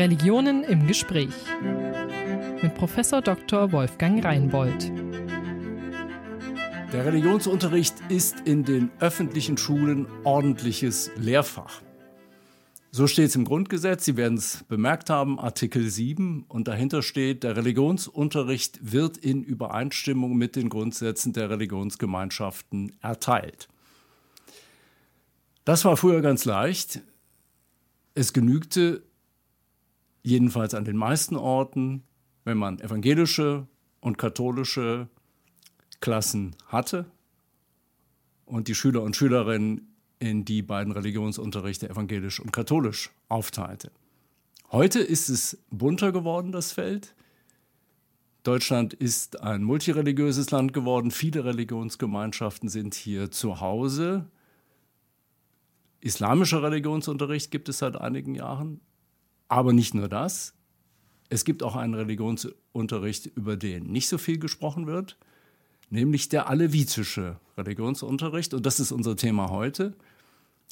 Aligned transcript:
Religionen 0.00 0.64
im 0.64 0.86
Gespräch 0.86 1.34
mit 2.62 2.74
Professor 2.74 3.20
Dr. 3.20 3.70
Wolfgang 3.70 4.24
Reinbold. 4.24 4.90
Der 6.90 7.04
Religionsunterricht 7.04 7.96
ist 8.08 8.40
in 8.46 8.64
den 8.64 8.90
öffentlichen 9.00 9.58
Schulen 9.58 10.06
ordentliches 10.24 11.10
Lehrfach. 11.16 11.82
So 12.90 13.06
steht 13.06 13.28
es 13.28 13.36
im 13.36 13.44
Grundgesetz, 13.44 14.06
Sie 14.06 14.16
werden 14.16 14.38
es 14.38 14.64
bemerkt 14.70 15.10
haben, 15.10 15.38
Artikel 15.38 15.90
7, 15.90 16.46
und 16.48 16.66
dahinter 16.66 17.02
steht, 17.02 17.42
der 17.42 17.58
Religionsunterricht 17.58 18.78
wird 18.80 19.18
in 19.18 19.44
Übereinstimmung 19.44 20.34
mit 20.34 20.56
den 20.56 20.70
Grundsätzen 20.70 21.34
der 21.34 21.50
Religionsgemeinschaften 21.50 22.96
erteilt. 23.02 23.68
Das 25.66 25.84
war 25.84 25.98
früher 25.98 26.22
ganz 26.22 26.46
leicht. 26.46 27.02
Es 28.14 28.32
genügte 28.32 29.02
jedenfalls 30.22 30.74
an 30.74 30.84
den 30.84 30.96
meisten 30.96 31.36
Orten, 31.36 32.02
wenn 32.44 32.58
man 32.58 32.80
evangelische 32.80 33.66
und 34.00 34.18
katholische 34.18 35.08
Klassen 36.00 36.56
hatte 36.66 37.06
und 38.46 38.68
die 38.68 38.74
Schüler 38.74 39.02
und 39.02 39.16
Schülerinnen 39.16 39.94
in 40.18 40.44
die 40.44 40.62
beiden 40.62 40.92
Religionsunterrichte 40.92 41.88
evangelisch 41.88 42.40
und 42.40 42.52
katholisch 42.52 43.10
aufteilte. 43.28 43.90
Heute 44.70 45.00
ist 45.00 45.28
es 45.28 45.58
bunter 45.70 46.12
geworden, 46.12 46.52
das 46.52 46.72
Feld. 46.72 47.14
Deutschland 48.42 48.94
ist 48.94 49.40
ein 49.40 49.62
multireligiöses 49.62 50.50
Land 50.50 50.72
geworden. 50.72 51.10
Viele 51.10 51.44
Religionsgemeinschaften 51.44 52.68
sind 52.68 52.94
hier 52.94 53.30
zu 53.30 53.60
Hause. 53.60 54.26
Islamischer 56.00 56.62
Religionsunterricht 56.62 57.50
gibt 57.50 57.68
es 57.68 57.78
seit 57.78 57.96
einigen 57.96 58.34
Jahren. 58.34 58.80
Aber 59.50 59.72
nicht 59.72 59.94
nur 59.94 60.08
das. 60.08 60.54
Es 61.28 61.44
gibt 61.44 61.64
auch 61.64 61.74
einen 61.74 61.94
Religionsunterricht, 61.94 63.26
über 63.26 63.56
den 63.56 63.90
nicht 63.90 64.08
so 64.08 64.16
viel 64.16 64.38
gesprochen 64.38 64.86
wird, 64.86 65.18
nämlich 65.90 66.28
der 66.28 66.48
alevitische 66.48 67.40
Religionsunterricht. 67.58 68.54
Und 68.54 68.64
das 68.64 68.78
ist 68.78 68.92
unser 68.92 69.16
Thema 69.16 69.50
heute. 69.50 69.96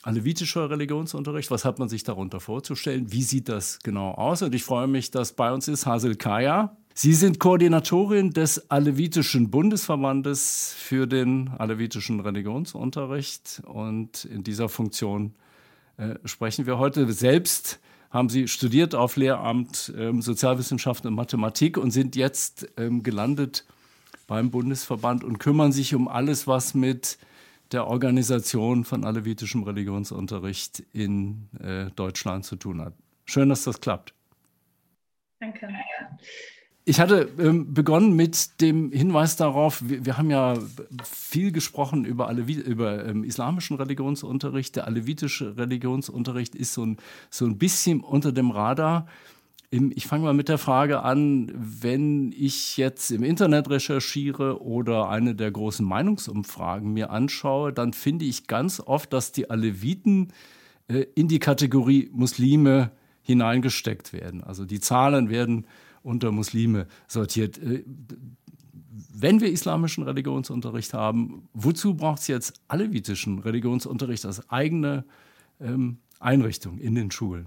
Alevitischer 0.05 0.71
Religionsunterricht, 0.71 1.51
was 1.51 1.65
hat 1.65 1.81
man 1.81 1.89
sich 1.89 2.05
darunter 2.05 2.39
vorzustellen? 2.39 3.11
Wie 3.11 3.25
sieht 3.25 3.49
das 3.49 3.81
genau 3.83 4.13
aus? 4.13 4.43
Und 4.43 4.55
ich 4.55 4.63
freue 4.63 4.87
mich, 4.87 5.11
dass 5.11 5.33
bei 5.33 5.53
uns 5.53 5.67
ist 5.67 5.85
Hazel 5.85 6.15
Kaya. 6.15 6.77
Sie 6.95 7.15
sind 7.15 7.41
Koordinatorin 7.41 8.31
des 8.31 8.71
Alevitischen 8.71 9.51
Bundesverbandes 9.51 10.73
für 10.79 11.09
den 11.09 11.49
alevitischen 11.49 12.21
Religionsunterricht. 12.21 13.61
Und 13.67 14.25
in 14.25 14.45
dieser 14.45 14.69
Funktion 14.69 15.35
äh, 15.97 16.15
sprechen 16.25 16.67
wir 16.67 16.79
heute. 16.79 17.13
Selbst 17.13 17.81
haben 18.11 18.29
Sie 18.29 18.49
studiert 18.49 18.95
auf 18.95 19.17
Lehramt 19.17 19.93
ähm, 19.97 20.23
Sozialwissenschaften 20.23 21.09
und 21.09 21.15
Mathematik 21.15 21.77
und 21.77 21.91
sind 21.91 22.17
jetzt 22.17 22.69
ähm, 22.77 23.03
gelandet 23.03 23.67
beim 24.27 24.51
Bundesverband 24.51 25.25
und 25.25 25.39
kümmern 25.39 25.73
sich 25.73 25.95
um 25.95 26.09
alles, 26.09 26.47
was 26.47 26.75
mit 26.75 27.19
der 27.73 27.87
Organisation 27.87 28.85
von 28.85 29.05
alevitischem 29.05 29.63
Religionsunterricht 29.63 30.83
in 30.93 31.49
äh, 31.61 31.91
Deutschland 31.97 32.45
zu 32.45 32.57
tun 32.57 32.81
hat. 32.81 32.95
Schön, 33.27 33.49
dass 33.49 33.65
das 33.65 33.81
klappt. 33.81 34.15
Danke. 35.41 35.69
Ich 36.89 37.01
hatte 37.01 37.29
ähm, 37.39 37.75
begonnen 37.75 38.17
mit 38.17 38.63
dem 38.63 38.91
Hinweis 38.91 39.37
darauf, 39.37 39.87
wir, 39.87 40.07
wir, 40.07 40.17
haben 40.17 40.31
ja 40.31 40.55
viel 41.05 41.53
gesprochen 41.53 42.07
über, 42.07 42.29
Alevi 42.29 42.55
über 42.55 43.05
ähm, 43.05 43.25
islamischen 43.25 43.77
Religionsunterricht. 43.77 44.75
Der 44.75 44.87
alevitische 44.87 45.59
Religionsunterricht 45.59 46.55
ist 46.55 46.73
so 46.73 46.87
ein, 46.87 46.97
so 47.29 47.45
ein 47.45 47.59
bisschen 47.59 48.01
unter 48.01 48.33
dem 48.33 48.51
Radar. 48.51 49.07
Ich 49.71 50.07
fange 50.07 50.25
mal 50.25 50.33
mit 50.33 50.49
der 50.49 50.57
Frage 50.57 51.03
an, 51.03 51.53
wenn 51.55 52.33
ich 52.33 52.79
jetzt 52.79 53.11
im 53.11 53.23
Internet 53.23 53.69
recherchiere 53.69 54.63
oder 54.63 55.11
eine 55.11 55.35
der 55.35 55.51
großen 55.51 55.85
Meinungsumfragen 55.85 56.91
mir 56.91 57.11
anschaue, 57.11 57.71
dann 57.71 57.93
finde 57.93 58.25
ich 58.25 58.47
ganz 58.47 58.81
oft, 58.81 59.13
dass 59.13 59.33
die 59.33 59.51
Aleviten 59.51 60.33
äh, 60.89 61.05
in 61.15 61.29
die 61.29 61.39
Kategorie 61.39 62.09
Muslime 62.15 62.93
hineingesteckt 63.21 64.15
werden. 64.15 64.43
Also 64.43 64.65
die 64.65 64.81
Zahlen 64.81 65.29
werden 65.29 65.67
unter 66.09 66.33
Muslime 66.33 66.87
sortiert. 67.07 67.59
Äh, 67.59 67.85
wenn 69.15 69.41
wir 69.41 69.51
islamischen 69.51 70.05
Religionsunterricht 70.05 70.95
haben, 70.95 71.49
wozu 71.53 71.95
braucht 71.95 72.21
es 72.21 72.29
jetzt 72.29 72.61
alevitischen 72.69 73.41
Religionsunterricht 73.41 74.25
als 74.25 74.49
eigene 74.51 75.05
ähm, 75.61 75.99
Einrichtung 76.21 76.79
in 76.79 76.95
den 76.95 77.11
Schulen? 77.11 77.47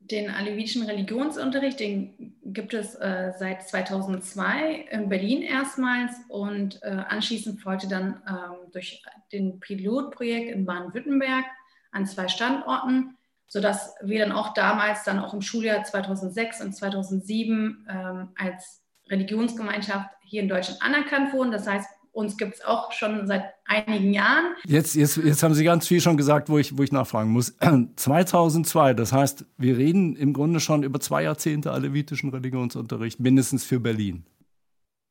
Den 0.00 0.30
alevitischen 0.30 0.82
Religionsunterricht, 0.82 1.78
den 1.78 2.34
gibt 2.44 2.74
es 2.74 2.94
äh, 2.96 3.32
seit 3.38 3.68
2002 3.68 4.86
in 4.90 5.08
Berlin 5.08 5.42
erstmals 5.42 6.12
und 6.28 6.82
äh, 6.82 7.04
anschließend 7.08 7.60
folgte 7.60 7.88
dann 7.88 8.20
ähm, 8.28 8.72
durch 8.72 9.02
den 9.32 9.60
Pilotprojekt 9.60 10.50
in 10.50 10.66
Baden-Württemberg 10.66 11.44
an 11.92 12.06
zwei 12.06 12.28
Standorten, 12.28 13.16
sodass 13.52 13.94
wir 14.00 14.18
dann 14.18 14.32
auch 14.32 14.54
damals, 14.54 15.04
dann 15.04 15.18
auch 15.18 15.34
im 15.34 15.42
Schuljahr 15.42 15.84
2006 15.84 16.62
und 16.62 16.74
2007 16.74 17.86
ähm, 17.86 18.28
als 18.34 18.80
Religionsgemeinschaft 19.10 20.08
hier 20.22 20.40
in 20.40 20.48
Deutschland 20.48 20.80
anerkannt 20.80 21.34
wurden. 21.34 21.52
Das 21.52 21.66
heißt, 21.66 21.86
uns 22.12 22.38
gibt 22.38 22.54
es 22.54 22.64
auch 22.64 22.92
schon 22.92 23.26
seit 23.26 23.44
einigen 23.66 24.14
Jahren. 24.14 24.54
Jetzt, 24.64 24.94
jetzt, 24.94 25.18
jetzt 25.18 25.42
haben 25.42 25.52
Sie 25.52 25.64
ganz 25.64 25.86
viel 25.86 26.00
schon 26.00 26.16
gesagt, 26.16 26.48
wo 26.48 26.56
ich, 26.56 26.78
wo 26.78 26.82
ich 26.82 26.92
nachfragen 26.92 27.30
muss. 27.30 27.54
2002, 27.96 28.94
das 28.94 29.12
heißt, 29.12 29.44
wir 29.58 29.76
reden 29.76 30.16
im 30.16 30.32
Grunde 30.32 30.58
schon 30.58 30.82
über 30.82 30.98
zwei 30.98 31.24
Jahrzehnte 31.24 31.72
alevitischen 31.72 32.30
Religionsunterricht, 32.30 33.20
mindestens 33.20 33.64
für 33.64 33.80
Berlin. 33.80 34.24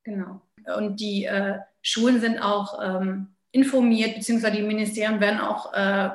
Genau. 0.03 0.41
Und 0.79 1.00
die 1.00 1.25
äh, 1.25 1.59
Schulen 1.84 2.19
sind 2.19 2.40
auch 2.40 2.79
ähm, 2.84 3.35
informiert, 3.52 4.16
beziehungsweise 4.16 4.58
die 4.58 4.63
Ministerien 4.63 5.19
werden 5.19 5.40
auch 5.40 5.73
äh, 5.73 6.09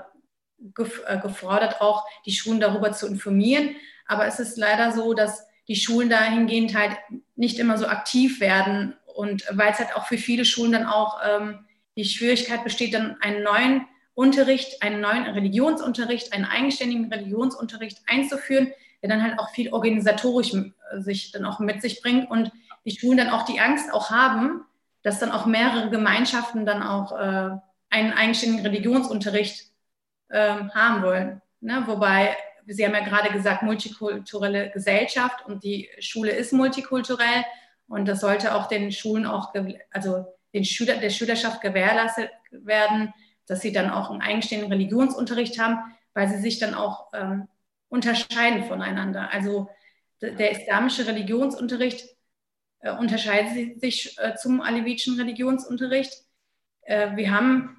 gefordert, 0.74 1.80
auch 1.80 2.04
die 2.24 2.32
Schulen 2.32 2.60
darüber 2.60 2.92
zu 2.92 3.06
informieren. 3.06 3.76
Aber 4.06 4.26
es 4.26 4.38
ist 4.38 4.56
leider 4.56 4.92
so, 4.92 5.14
dass 5.14 5.46
die 5.68 5.76
Schulen 5.76 6.08
dahingehend 6.10 6.76
halt 6.76 6.96
nicht 7.34 7.58
immer 7.58 7.76
so 7.76 7.86
aktiv 7.86 8.40
werden 8.40 8.94
und 9.06 9.44
weil 9.50 9.72
es 9.72 9.78
halt 9.78 9.96
auch 9.96 10.06
für 10.06 10.18
viele 10.18 10.44
Schulen 10.44 10.72
dann 10.72 10.86
auch 10.86 11.18
ähm, 11.26 11.66
die 11.96 12.04
Schwierigkeit 12.04 12.62
besteht, 12.62 12.94
dann 12.94 13.16
einen 13.20 13.42
neuen 13.42 13.86
Unterricht, 14.14 14.82
einen 14.82 15.00
neuen 15.00 15.24
Religionsunterricht, 15.24 16.32
einen 16.32 16.44
eigenständigen 16.44 17.12
Religionsunterricht 17.12 18.02
einzuführen, 18.06 18.72
der 19.02 19.10
dann 19.10 19.22
halt 19.22 19.38
auch 19.38 19.50
viel 19.50 19.72
organisatorisch 19.72 20.54
äh, 20.54 21.00
sich 21.00 21.32
dann 21.32 21.44
auch 21.44 21.58
mit 21.58 21.82
sich 21.82 22.00
bringt 22.00 22.30
und 22.30 22.50
die 22.84 22.96
Schulen 22.96 23.18
dann 23.18 23.30
auch 23.30 23.44
die 23.44 23.60
Angst 23.60 23.92
auch 23.92 24.10
haben, 24.10 24.64
dass 25.02 25.18
dann 25.18 25.32
auch 25.32 25.46
mehrere 25.46 25.90
Gemeinschaften 25.90 26.64
dann 26.66 26.82
auch 26.82 27.12
äh, 27.12 27.58
einen 27.90 28.12
eigenständigen 28.12 28.66
Religionsunterricht 28.66 29.70
äh, 30.28 30.54
haben 30.74 31.02
wollen. 31.02 31.42
Ne? 31.60 31.82
Wobei, 31.86 32.36
Sie 32.66 32.84
haben 32.84 32.94
ja 32.94 33.04
gerade 33.04 33.32
gesagt, 33.32 33.62
multikulturelle 33.62 34.70
Gesellschaft 34.70 35.46
und 35.46 35.62
die 35.62 35.88
Schule 36.00 36.32
ist 36.32 36.52
multikulturell. 36.52 37.44
Und 37.86 38.06
das 38.06 38.20
sollte 38.20 38.54
auch 38.54 38.66
den 38.66 38.90
Schulen 38.90 39.26
auch, 39.26 39.54
also 39.92 40.26
den 40.52 40.64
Schüler, 40.64 40.96
der 40.96 41.10
Schülerschaft 41.10 41.60
gewährleistet 41.60 42.30
werden, 42.50 43.14
dass 43.46 43.60
sie 43.60 43.72
dann 43.72 43.90
auch 43.90 44.10
einen 44.10 44.22
eigenständigen 44.22 44.72
Religionsunterricht 44.72 45.60
haben, 45.60 45.78
weil 46.14 46.28
sie 46.28 46.38
sich 46.38 46.58
dann 46.58 46.74
auch 46.74 47.12
ähm, 47.12 47.46
unterscheiden 47.88 48.64
voneinander. 48.64 49.30
Also 49.32 49.68
der 50.20 50.50
islamische 50.50 51.06
Religionsunterricht 51.06 52.16
äh, 52.80 52.90
unterscheidet 52.92 53.80
sich 53.80 54.16
äh, 54.18 54.34
zum 54.34 54.60
alevitischen 54.60 55.18
Religionsunterricht. 55.20 56.12
Äh, 56.82 57.16
wir 57.16 57.30
haben 57.30 57.75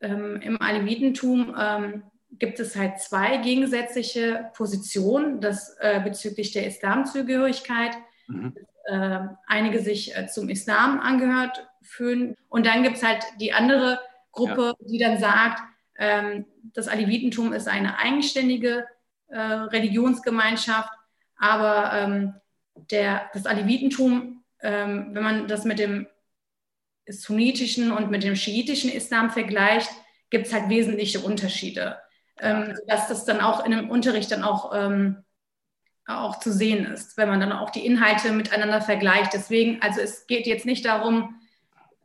ähm, 0.00 0.40
im 0.42 0.60
Alevitentum 0.60 1.54
ähm, 1.58 2.02
gibt 2.30 2.60
es 2.60 2.76
halt 2.76 3.00
zwei 3.00 3.38
gegensätzliche 3.38 4.50
Positionen, 4.54 5.40
das 5.40 5.76
äh, 5.80 6.00
bezüglich 6.00 6.52
der 6.52 6.66
Islamzugehörigkeit. 6.66 7.96
Mhm 8.26 8.54
äh, 8.84 9.20
einige 9.46 9.80
sich 9.80 10.16
äh, 10.16 10.26
zum 10.26 10.48
Islam 10.48 11.00
angehört 11.00 11.66
fühlen. 11.82 12.36
Und 12.48 12.66
dann 12.66 12.82
gibt 12.82 12.96
es 12.96 13.02
halt 13.02 13.24
die 13.40 13.52
andere 13.52 14.00
Gruppe, 14.32 14.74
ja. 14.78 14.86
die 14.86 14.98
dann 14.98 15.18
sagt, 15.18 15.62
ähm, 15.96 16.46
das 16.74 16.88
Alevitentum 16.88 17.52
ist 17.52 17.68
eine 17.68 17.98
eigenständige 17.98 18.86
äh, 19.28 19.38
Religionsgemeinschaft, 19.38 20.90
aber 21.36 21.92
ähm, 21.94 22.34
der, 22.90 23.30
das 23.32 23.46
Alevitentum, 23.46 24.42
ähm, 24.60 25.10
wenn 25.12 25.22
man 25.22 25.48
das 25.48 25.64
mit 25.64 25.78
dem 25.78 26.06
sunnitischen 27.08 27.92
und 27.92 28.10
mit 28.10 28.22
dem 28.22 28.36
schiitischen 28.36 28.90
Islam 28.90 29.30
vergleicht, 29.30 29.90
gibt 30.30 30.46
es 30.46 30.52
halt 30.52 30.68
wesentliche 30.68 31.20
Unterschiede. 31.20 31.98
Ähm, 32.40 32.74
dass 32.88 33.08
das 33.08 33.24
dann 33.24 33.40
auch 33.40 33.64
in 33.64 33.70
dem 33.70 33.90
Unterricht 33.90 34.32
dann 34.32 34.42
auch 34.42 34.72
ähm, 34.74 35.24
auch 36.06 36.38
zu 36.38 36.52
sehen 36.52 36.84
ist, 36.84 37.16
wenn 37.16 37.28
man 37.28 37.40
dann 37.40 37.52
auch 37.52 37.70
die 37.70 37.86
Inhalte 37.86 38.32
miteinander 38.32 38.80
vergleicht. 38.80 39.32
Deswegen, 39.32 39.80
also 39.80 40.00
es 40.00 40.26
geht 40.26 40.46
jetzt 40.46 40.66
nicht 40.66 40.84
darum, 40.84 41.40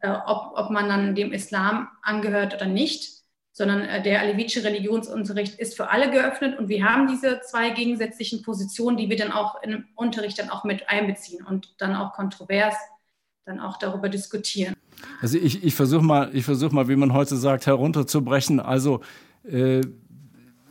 äh, 0.01 0.09
ob, 0.09 0.53
ob 0.55 0.69
man 0.69 0.87
dann 0.87 1.15
dem 1.15 1.33
Islam 1.33 1.89
angehört 2.01 2.53
oder 2.53 2.67
nicht, 2.67 3.19
sondern 3.51 3.81
äh, 3.81 4.01
der 4.01 4.21
alevitische 4.21 4.63
Religionsunterricht 4.63 5.59
ist 5.59 5.75
für 5.75 5.89
alle 5.89 6.11
geöffnet 6.11 6.57
und 6.57 6.69
wir 6.69 6.85
haben 6.85 7.07
diese 7.07 7.41
zwei 7.41 7.71
gegensätzlichen 7.71 8.41
Positionen, 8.41 8.95
die 8.95 9.09
wir 9.09 9.17
dann 9.17 9.31
auch 9.31 9.61
im 9.63 9.87
Unterricht 9.95 10.39
dann 10.39 10.49
auch 10.49 10.63
mit 10.63 10.89
einbeziehen 10.89 11.45
und 11.45 11.75
dann 11.79 11.95
auch 11.95 12.13
kontrovers 12.13 12.75
dann 13.49 13.59
auch 13.59 13.77
darüber 13.77 14.09
diskutieren. 14.09 14.75
Also 15.21 15.37
ich, 15.37 15.63
ich 15.63 15.75
versuche 15.75 16.03
mal, 16.03 16.29
ich 16.33 16.45
mal, 16.71 16.87
wie 16.87 16.95
man 16.95 17.13
heute 17.13 17.35
sagt, 17.35 17.65
herunterzubrechen. 17.65 18.59
Also 18.59 19.01
äh, 19.43 19.81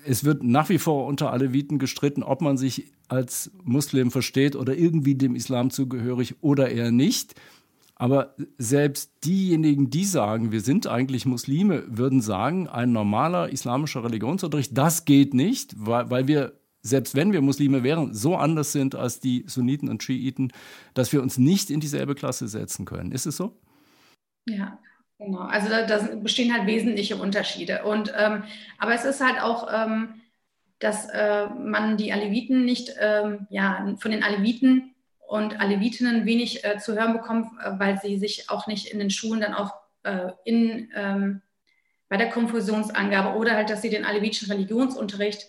es 0.05 0.25
wird 0.25 0.43
nach 0.43 0.69
wie 0.69 0.79
vor 0.79 1.07
unter 1.07 1.33
Aleviten 1.33 1.79
gestritten, 1.79 2.23
ob 2.23 2.41
man 2.41 2.57
sich 2.57 2.93
als 3.09 3.51
Muslim 3.65 4.11
versteht 4.11 4.55
oder 4.55 4.77
irgendwie 4.77 5.15
dem 5.15 5.35
Islam 5.35 5.71
zugehörig 5.71 6.37
oder 6.41 6.71
eher 6.71 6.91
nicht. 6.91 7.35
Aber 7.97 8.37
selbst 8.59 9.11
diejenigen, 9.25 9.91
die 9.91 10.05
sagen, 10.05 10.53
wir 10.53 10.61
sind 10.61 10.87
eigentlich 10.87 11.27
Muslime, 11.27 11.83
würden 11.89 12.21
sagen, 12.21 12.69
ein 12.69 12.93
normaler 12.93 13.51
islamischer 13.51 14.05
Religionsunterricht, 14.05 14.77
das 14.79 15.05
geht 15.05 15.35
nicht, 15.35 15.75
weil, 15.77 16.09
weil 16.09 16.29
wir, 16.29 16.53
selbst 16.89 17.15
wenn 17.15 17.33
wir 17.33 17.41
Muslime 17.41 17.83
wären, 17.83 18.15
so 18.15 18.37
anders 18.37 18.73
sind 18.73 18.95
als 18.95 19.21
die 19.21 19.45
Sunniten 19.47 19.89
und 19.89 20.03
Schiiten, 20.03 20.53
dass 20.95 21.13
wir 21.13 21.23
uns 21.23 21.39
nicht 21.39 21.71
in 21.71 21.81
dieselbe 21.81 22.15
Klasse 22.15 22.49
setzen 22.49 22.85
können. 22.85 23.13
Ist 23.13 23.27
es 23.27 23.37
so? 23.37 23.57
Ja, 24.47 24.79
genau. 25.19 25.41
Also 25.41 25.69
da, 25.69 25.87
da 25.87 25.99
bestehen 26.17 26.53
halt 26.53 26.67
wesentliche 26.67 27.17
Unterschiede. 27.17 27.85
Und, 27.85 28.13
ähm, 28.17 28.45
aber 28.79 28.95
es 28.95 29.05
ist 29.05 29.25
halt 29.25 29.41
auch, 29.41 29.69
ähm, 29.73 30.15
dass 30.79 31.09
äh, 31.11 31.47
man 31.49 31.97
die 31.97 32.13
Aleviten 32.13 32.65
nicht, 32.65 32.95
ähm, 33.01 33.47
ja, 33.51 33.95
von 33.99 34.11
den 34.11 34.23
Aleviten 34.23 34.95
und 35.27 35.61
Alevitinnen 35.61 36.25
wenig 36.25 36.65
äh, 36.65 36.79
zu 36.79 36.95
hören 36.95 37.13
bekommen, 37.13 37.59
äh, 37.63 37.73
weil 37.79 38.01
sie 38.01 38.19
sich 38.19 38.49
auch 38.49 38.67
nicht 38.67 38.87
in 38.87 38.99
den 38.99 39.11
Schulen 39.11 39.41
dann 39.41 39.55
auch 39.55 39.75
äh, 40.05 40.31
in, 40.45 40.91
ähm, 40.95 41.43
bei 42.09 42.17
der 42.17 42.31
Konfusionsangabe 42.31 43.37
oder 43.37 43.55
halt, 43.55 43.71
dass 43.71 43.83
sie 43.83 43.91
den 43.91 44.05
alevitischen 44.05 44.51
Religionsunterricht 44.51 45.47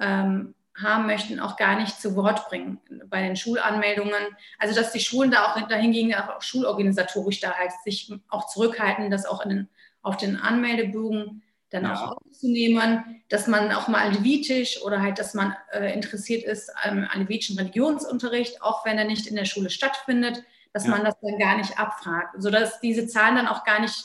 ähm, 0.00 0.54
haben 0.80 1.06
möchten, 1.06 1.40
auch 1.40 1.56
gar 1.56 1.78
nicht 1.78 2.00
zu 2.00 2.16
Wort 2.16 2.48
bringen 2.48 2.80
bei 3.08 3.22
den 3.22 3.36
Schulanmeldungen. 3.36 4.36
Also 4.58 4.74
dass 4.74 4.92
die 4.92 5.00
Schulen 5.00 5.30
da 5.30 5.46
auch 5.46 5.68
dahingegen 5.68 6.14
auch 6.14 6.40
schulorganisatorisch 6.42 7.40
da 7.40 7.54
halt 7.54 7.72
sich 7.84 8.12
auch 8.28 8.46
zurückhalten, 8.46 9.10
dass 9.10 9.26
auch 9.26 9.42
den, 9.44 9.68
auf 10.02 10.16
den 10.16 10.36
Anmeldebogen 10.36 11.42
dann 11.70 11.84
ja. 11.84 11.94
auch 11.94 12.16
aufzunehmen, 12.16 13.22
dass 13.28 13.46
man 13.46 13.72
auch 13.72 13.88
mal 13.88 14.08
alevitisch 14.08 14.82
oder 14.82 15.02
halt, 15.02 15.18
dass 15.18 15.34
man 15.34 15.54
äh, 15.72 15.92
interessiert 15.92 16.44
ist 16.44 16.70
am 16.82 17.06
alevitischen 17.10 17.58
Religionsunterricht, 17.58 18.62
auch 18.62 18.86
wenn 18.86 18.98
er 18.98 19.04
nicht 19.04 19.26
in 19.26 19.36
der 19.36 19.44
Schule 19.44 19.70
stattfindet, 19.70 20.42
dass 20.72 20.84
ja. 20.84 20.90
man 20.90 21.04
das 21.04 21.16
dann 21.20 21.38
gar 21.38 21.56
nicht 21.56 21.78
abfragt, 21.78 22.36
sodass 22.38 22.80
diese 22.80 23.06
Zahlen 23.06 23.36
dann 23.36 23.48
auch 23.48 23.64
gar 23.64 23.80
nicht 23.80 23.96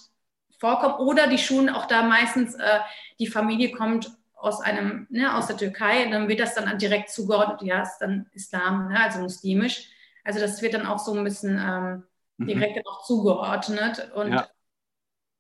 vorkommen 0.60 0.96
oder 0.96 1.28
die 1.28 1.38
Schulen 1.38 1.70
auch 1.70 1.86
da 1.86 2.04
meistens, 2.04 2.56
äh, 2.56 2.80
die 3.20 3.28
Familie 3.28 3.72
kommt 3.72 4.12
aus 4.44 4.62
einem, 4.62 5.08
ne, 5.10 5.36
aus 5.36 5.48
der 5.48 5.58
Türkei, 5.58 6.10
dann 6.10 6.28
wird 6.28 6.40
das 6.40 6.56
dann 6.56 6.78
direkt 6.78 7.10
zugeordnet, 7.10 7.62
ja, 7.64 7.82
ist 7.82 8.00
dann 8.00 8.28
Islam, 8.34 8.90
ne, 8.90 9.00
also 9.00 9.20
muslimisch. 9.20 9.90
Also 10.24 10.40
das 10.40 10.62
wird 10.62 10.74
dann 10.74 10.86
auch 10.86 11.00
so 11.00 11.14
ein 11.14 11.24
bisschen 11.24 11.58
ähm, 11.58 12.04
mhm. 12.38 12.48
direkt 12.48 12.76
mhm. 12.78 12.84
auch 12.86 13.06
zugeordnet 13.06 14.12
und 14.16 14.34
ja. 14.34 14.48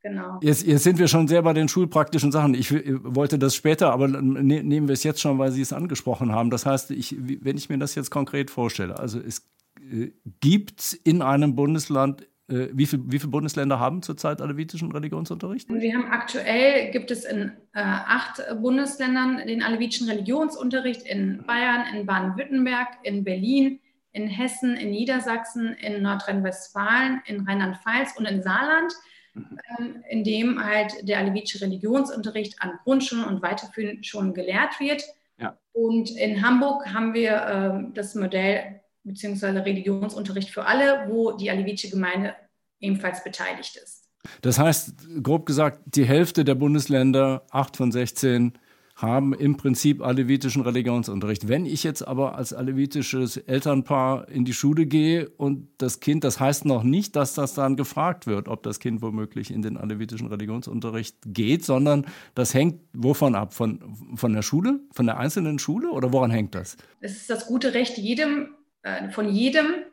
Genau. 0.06 0.38
Jetzt, 0.42 0.68
jetzt, 0.68 0.84
sind 0.84 1.00
wir 1.00 1.08
schon 1.08 1.30
sehr 1.30 1.42
bei 1.44 1.54
den 1.54 1.70
schulpraktischen 1.70 2.34
Sachen. 2.34 2.56
Ich 2.56 2.74
wollte 2.74 3.40
das 3.40 3.56
später, 3.56 3.94
aber 3.94 4.10
ne, 4.10 4.62
nehmen 4.62 4.90
wir 4.90 4.94
es 4.94 5.04
jetzt 5.04 5.22
schon, 5.22 5.40
weil 5.40 5.54
Sie 5.54 5.62
es 5.62 5.72
angesprochen 5.72 6.34
haben. 6.34 6.50
Das 6.50 6.66
heißt, 6.66 6.92
ich, 6.92 7.16
wenn 7.18 7.56
ich 7.56 7.70
mir 7.70 7.78
das 7.78 7.96
jetzt 7.96 8.12
konkret 8.12 8.52
vorstelle, 8.52 9.00
also 9.00 9.22
es 9.22 9.48
äh, 9.80 10.12
gibt 10.42 11.00
in 11.06 11.22
einem 11.22 11.56
Bundesland, 11.56 12.28
äh, 12.54 12.70
wie, 12.74 12.86
viel, 12.86 13.02
wie 13.06 13.20
viele 13.20 13.32
Bundesländer 13.32 13.80
haben 13.80 14.02
zurzeit 14.02 14.42
alevitischen 14.42 14.92
Religionsunterricht? 14.92 15.70
Wir 15.70 15.94
haben 15.96 16.12
aktuell, 16.12 16.92
gibt 16.92 17.10
es 17.10 17.26
in 17.26 17.52
äh, 17.74 17.82
acht 17.82 18.42
Bundesländern 18.62 19.48
den 19.48 19.64
alevitischen 19.64 20.08
Religionsunterricht 20.10 21.04
in 21.04 21.44
Bayern, 21.48 21.84
in 21.94 22.06
Baden-Württemberg, 22.06 22.88
in 23.04 23.24
Berlin, 23.24 23.80
in 24.12 24.28
Hessen, 24.28 24.76
in 24.76 24.92
Niedersachsen, 24.92 25.74
in 25.74 26.04
Nordrhein-Westfalen, 26.04 27.22
in 27.26 27.48
Rheinland-Pfalz 27.48 28.16
und 28.18 28.26
in 28.26 28.44
Saarland. 28.44 28.94
Mhm. 29.34 29.60
Ähm, 29.80 30.04
in 30.10 30.24
dem 30.24 30.64
halt 30.64 30.94
der 31.08 31.18
alevitische 31.18 31.66
Religionsunterricht 31.66 32.62
an 32.62 32.74
Grundschulen 32.84 33.26
und 33.26 33.42
weiterführenden 33.42 34.04
Schulen 34.04 34.36
gelehrt 34.36 34.80
wird. 34.80 35.04
Ja. 35.40 35.58
Und 35.72 36.12
in 36.12 36.46
Hamburg 36.46 36.94
haben 36.94 37.16
wir 37.16 37.32
äh, 37.32 37.94
das 37.96 38.14
Modell 38.14 38.83
beziehungsweise 39.04 39.66
Religionsunterricht 39.66 40.50
für 40.50 40.66
alle, 40.66 41.08
wo 41.10 41.32
die 41.32 41.50
alevitische 41.50 41.90
Gemeinde 41.90 42.36
ebenfalls 42.80 43.24
beteiligt 43.24 43.76
ist. 43.76 44.10
Das 44.42 44.58
heißt, 44.58 45.22
grob 45.22 45.46
gesagt, 45.46 45.82
die 45.86 46.06
Hälfte 46.06 46.46
der 46.46 46.56
Bundesländer, 46.56 47.46
acht 47.52 47.76
von 47.76 47.92
16, 47.92 48.54
haben 48.96 49.34
im 49.34 49.58
Prinzip 49.58 50.04
alevitischen 50.04 50.62
Religionsunterricht. 50.62 51.48
Wenn 51.48 51.66
ich 51.66 51.84
jetzt 51.84 52.08
aber 52.08 52.36
als 52.36 52.54
alevitisches 52.54 53.38
Elternpaar 53.38 54.30
in 54.30 54.46
die 54.46 54.54
Schule 54.54 54.86
gehe 54.86 55.30
und 55.30 55.68
das 55.80 56.00
Kind, 56.00 56.24
das 56.24 56.40
heißt 56.40 56.66
noch 56.66 56.84
nicht, 56.84 57.16
dass 57.16 57.34
das 57.34 57.56
dann 57.56 57.76
gefragt 57.76 58.28
wird, 58.28 58.48
ob 58.48 58.62
das 58.62 58.80
Kind 58.80 59.02
womöglich 59.02 59.52
in 59.52 59.64
den 59.64 59.78
alevitischen 59.78 60.28
Religionsunterricht 60.28 61.18
geht, 61.26 61.66
sondern 61.66 62.06
das 62.36 62.54
hängt 62.54 62.82
wovon 62.94 63.34
ab? 63.34 63.54
Von, 63.54 63.80
von 64.16 64.34
der 64.34 64.44
Schule, 64.44 64.80
von 64.92 65.08
der 65.08 65.18
einzelnen 65.18 65.58
Schule 65.58 65.90
oder 65.90 66.14
woran 66.14 66.30
hängt 66.30 66.54
das? 66.54 66.78
Es 67.00 67.14
ist 67.14 67.30
das 67.30 67.48
gute 67.48 67.74
Recht 67.74 67.98
jedem, 67.98 68.50
äh, 68.84 69.10
von 69.10 69.30
jedem, 69.30 69.86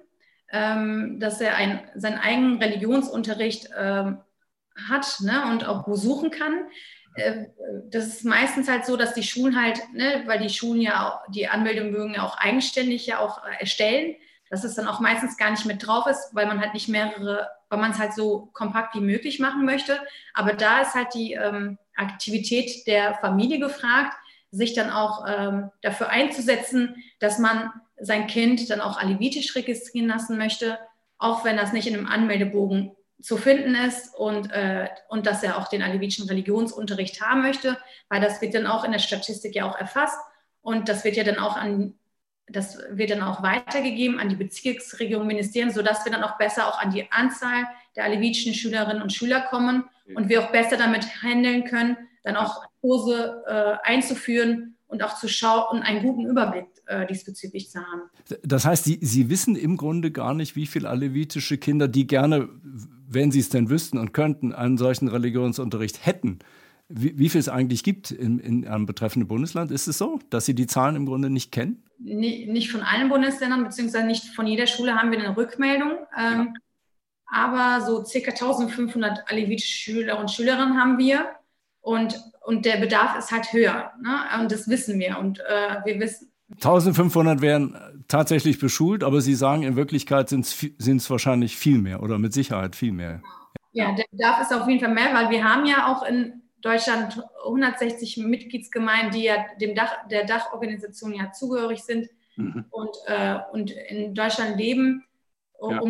ähm, 0.53 1.19
dass 1.21 1.41
er 1.41 1.57
ein, 1.57 1.81
seinen 1.95 2.19
eigenen 2.19 2.59
Religionsunterricht 2.59 3.71
ähm, 3.77 4.19
hat 4.89 5.21
ne, 5.21 5.51
und 5.51 5.67
auch 5.67 5.85
besuchen 5.85 6.31
kann. 6.31 6.67
Äh, 7.15 7.47
das 7.91 8.07
ist 8.07 8.25
meistens 8.25 8.69
halt 8.69 8.85
so, 8.85 8.97
dass 8.97 9.15
die 9.15 9.23
Schulen 9.23 9.61
halt, 9.61 9.81
ne, 9.93 10.23
weil 10.27 10.41
die 10.41 10.49
Schulen 10.49 10.81
ja 10.81 11.09
auch, 11.09 11.21
die 11.31 11.49
Anmeldebögen 11.49 12.15
ja 12.15 12.25
auch 12.25 12.37
eigenständig 12.39 13.07
ja 13.07 13.19
auch 13.19 13.45
äh, 13.45 13.61
erstellen, 13.61 14.17
dass 14.49 14.65
es 14.65 14.75
dann 14.75 14.89
auch 14.89 15.01
meistens 15.01 15.37
gar 15.37 15.51
nicht 15.51 15.65
mit 15.65 15.87
drauf 15.87 16.07
ist, 16.07 16.31
weil 16.33 16.47
man 16.47 16.61
halt 16.61 16.75
nicht 16.75 16.89
mehrere, 16.89 17.49
weil 17.69 17.79
man 17.79 17.93
es 17.93 17.99
halt 17.99 18.15
so 18.15 18.51
kompakt 18.53 18.95
wie 18.97 19.01
möglich 19.01 19.39
machen 19.39 19.65
möchte. 19.65 20.01
Aber 20.35 20.55
da 20.55 20.81
ist 20.81 20.95
halt 20.95 21.15
die 21.15 21.35
ähm, 21.35 21.79
Aktivität 21.95 22.87
der 22.89 23.15
Familie 23.15 23.61
gefragt, 23.61 24.17
sich 24.51 24.75
dann 24.75 24.91
auch 24.91 25.25
ähm, 25.29 25.71
dafür 25.83 26.09
einzusetzen, 26.09 26.97
dass 27.21 27.39
man 27.39 27.71
sein 28.01 28.27
Kind 28.27 28.69
dann 28.71 28.81
auch 28.81 28.99
alevitisch 28.99 29.55
registrieren 29.55 30.09
lassen 30.09 30.39
möchte, 30.39 30.79
auch 31.19 31.45
wenn 31.45 31.57
das 31.57 31.73
nicht 31.73 31.87
in 31.87 31.95
einem 31.95 32.07
Anmeldebogen 32.07 32.93
zu 33.21 33.37
finden 33.37 33.75
ist 33.75 34.15
und, 34.17 34.51
äh, 34.51 34.89
und 35.09 35.27
dass 35.27 35.43
er 35.43 35.59
auch 35.59 35.69
den 35.69 35.83
alevitischen 35.83 36.27
Religionsunterricht 36.27 37.21
haben 37.21 37.43
möchte, 37.43 37.77
weil 38.09 38.21
das 38.21 38.41
wird 38.41 38.55
dann 38.55 38.67
auch 38.67 38.85
in 38.85 38.93
der 38.93 38.99
Statistik 38.99 39.55
ja 39.55 39.71
auch 39.71 39.79
erfasst 39.79 40.19
und 40.63 40.89
das 40.89 41.05
wird 41.05 41.17
ja 41.17 41.25
dann 41.25 41.39
auch 41.39 41.57
an 41.57 41.95
das 42.53 42.79
wird 42.91 43.11
dann 43.11 43.23
auch 43.23 43.45
weitergegeben 43.45 44.19
an 44.19 44.29
die 44.29 44.35
Bezirksregierung, 44.35 45.25
Ministerien, 45.25 45.71
sodass 45.71 46.05
wir 46.05 46.11
dann 46.11 46.25
auch 46.25 46.37
besser 46.37 46.67
auch 46.67 46.81
an 46.81 46.91
die 46.91 47.11
Anzahl 47.13 47.65
der 47.95 48.03
alevitischen 48.03 48.55
Schülerinnen 48.55 49.03
und 49.03 49.13
Schüler 49.13 49.43
kommen 49.43 49.89
und 50.15 50.29
wir 50.29 50.43
auch 50.43 50.51
besser 50.51 50.77
damit 50.77 51.23
handeln 51.23 51.65
können, 51.65 51.97
dann 52.25 52.37
auch 52.37 52.65
Kurse 52.81 53.45
äh, 53.47 53.89
einzuführen 53.89 54.77
und 54.91 55.03
auch 55.03 55.19
zu 55.19 55.29
schauen 55.29 55.79
und 55.79 55.83
einen 55.83 56.03
guten 56.03 56.27
Überblick 56.27 56.67
äh, 56.87 57.07
diesbezüglich 57.07 57.71
zu 57.71 57.81
haben. 57.81 58.03
Das 58.43 58.65
heißt, 58.65 58.85
Sie, 58.85 58.99
Sie 59.01 59.31
wissen 59.31 59.57
im 59.57 59.77
Grunde 59.77 60.11
gar 60.11 60.35
nicht, 60.35 60.57
wie 60.57 60.67
viele 60.67 60.89
alevitische 60.89 61.59
Kinder, 61.59 61.89
die 61.89 62.07
gerne 62.07 62.49
wenn 63.11 63.33
sie 63.33 63.41
es 63.41 63.49
denn 63.49 63.69
wüssten 63.69 63.99
und 63.99 64.13
könnten, 64.13 64.55
einen 64.55 64.79
solchen 64.79 65.09
Religionsunterricht 65.09 66.07
hätten, 66.07 66.39
wie, 66.89 67.19
wie 67.19 67.29
viel 67.29 67.41
es 67.41 67.49
eigentlich 67.49 67.83
gibt 67.83 68.13
in, 68.13 68.39
in 68.39 68.67
einem 68.67 68.87
betreffenden 68.87 69.29
Bundesland. 69.29 69.71
Ist 69.71 69.89
es 69.89 69.99
so, 69.99 70.21
dass 70.31 70.47
Sie 70.47 70.55
die 70.55 70.67
Zahlen 70.67 70.97
im 70.97 71.07
Grunde 71.07 71.29
nicht 71.29 71.53
kennen? 71.53 71.83
Nicht 71.99 72.71
von 72.71 72.83
allen 72.83 73.09
Bundesländern, 73.09 73.65
beziehungsweise 73.65 74.07
nicht 74.07 74.27
von 74.27 74.47
jeder 74.47 74.67
Schule 74.67 74.95
haben 74.95 75.11
wir 75.11 75.19
eine 75.19 75.37
Rückmeldung. 75.37 75.93
Ähm, 76.17 76.55
ja. 76.55 76.55
Aber 77.27 77.85
so 77.85 78.05
circa 78.05 78.31
1500 78.31 79.31
alevitische 79.31 79.73
Schüler 79.73 80.19
und 80.19 80.31
Schülerinnen 80.31 80.81
haben 80.81 80.99
wir. 80.99 81.27
Und, 81.81 82.21
und 82.45 82.67
der 82.67 82.77
Bedarf 82.77 83.17
ist 83.19 83.33
halt 83.33 83.53
höher. 83.53 83.93
Ne? 84.03 84.41
Und 84.41 84.53
das 84.53 84.69
wissen 84.69 84.99
wir. 84.99 85.19
Und 85.19 85.41
äh, 85.41 85.77
wir 85.85 85.99
wissen, 86.01 86.31
1500 86.57 87.41
werden 87.43 87.77
tatsächlich 88.09 88.59
beschult, 88.59 89.05
aber 89.05 89.21
Sie 89.21 89.35
sagen, 89.35 89.63
in 89.63 89.77
Wirklichkeit 89.77 90.29
sind 90.29 90.45
es 90.45 91.11
wahrscheinlich 91.11 91.57
viel 91.57 91.79
mehr 91.79 92.03
oder 92.03 92.19
mit 92.19 92.33
Sicherheit 92.33 92.75
viel 92.75 92.91
mehr. 92.93 93.23
Ja, 93.73 93.93
der 93.95 94.05
Bedarf 94.11 94.41
ist 94.43 94.53
auf 94.53 94.67
jeden 94.69 94.81
Fall 94.81 94.93
mehr, 94.93 95.15
weil 95.15 95.31
wir 95.31 95.45
haben 95.45 95.65
ja 95.65 95.93
auch 95.93 96.03
in 96.03 96.43
Deutschland 96.61 97.23
160 97.45 98.19
Mitgliedsgemeinden, 98.19 99.13
die 99.13 99.25
ja 99.25 99.37
dem 99.61 99.75
Dach, 99.77 99.93
der 100.11 100.25
Dachorganisation 100.25 101.15
ja 101.15 101.31
zugehörig 101.31 101.85
sind 101.85 102.09
mhm. 102.37 102.65
und, 102.71 102.97
äh, 103.07 103.39
und 103.53 103.71
in 103.71 104.15
Deutschland 104.15 104.59
leben 104.59 105.05
ja. 105.63 105.81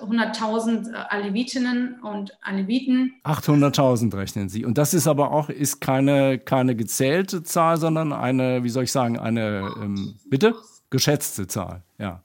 Um 0.00 0.12
800.000 0.12 0.92
äh, 0.92 0.96
Alevitinnen 1.08 2.00
und 2.00 2.36
Aleviten. 2.42 3.14
800.000 3.24 4.16
rechnen 4.16 4.48
Sie. 4.48 4.64
Und 4.64 4.78
das 4.78 4.94
ist 4.94 5.06
aber 5.06 5.32
auch 5.32 5.48
ist 5.48 5.80
keine, 5.80 6.38
keine 6.38 6.76
gezählte 6.76 7.42
Zahl, 7.42 7.76
sondern 7.76 8.12
eine, 8.12 8.62
wie 8.62 8.68
soll 8.68 8.84
ich 8.84 8.92
sagen, 8.92 9.18
eine, 9.18 9.72
ähm, 9.80 10.16
bitte? 10.28 10.54
Geschätzte 10.90 11.46
Zahl, 11.48 11.82
ja. 11.98 12.22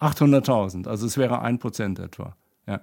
800.000, 0.00 0.86
also 0.86 1.06
es 1.06 1.16
wäre 1.16 1.40
ein 1.40 1.58
Prozent 1.58 1.98
etwa. 1.98 2.36
Ja, 2.66 2.80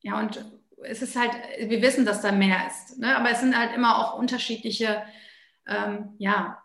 ja 0.00 0.18
und 0.18 0.44
es 0.82 1.02
ist 1.02 1.16
halt, 1.16 1.32
wir 1.58 1.82
wissen, 1.82 2.04
dass 2.04 2.22
da 2.22 2.32
mehr 2.32 2.66
ist, 2.66 2.98
ne? 2.98 3.16
aber 3.16 3.30
es 3.30 3.40
sind 3.40 3.56
halt 3.56 3.74
immer 3.74 3.98
auch 3.98 4.18
unterschiedliche 4.18 5.02
ähm, 5.66 6.14
ja, 6.18 6.58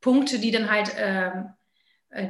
Punkte, 0.00 0.38
die 0.38 0.50
dann 0.50 0.70
halt, 0.70 0.94
ähm, 0.96 1.32
äh, 1.32 1.42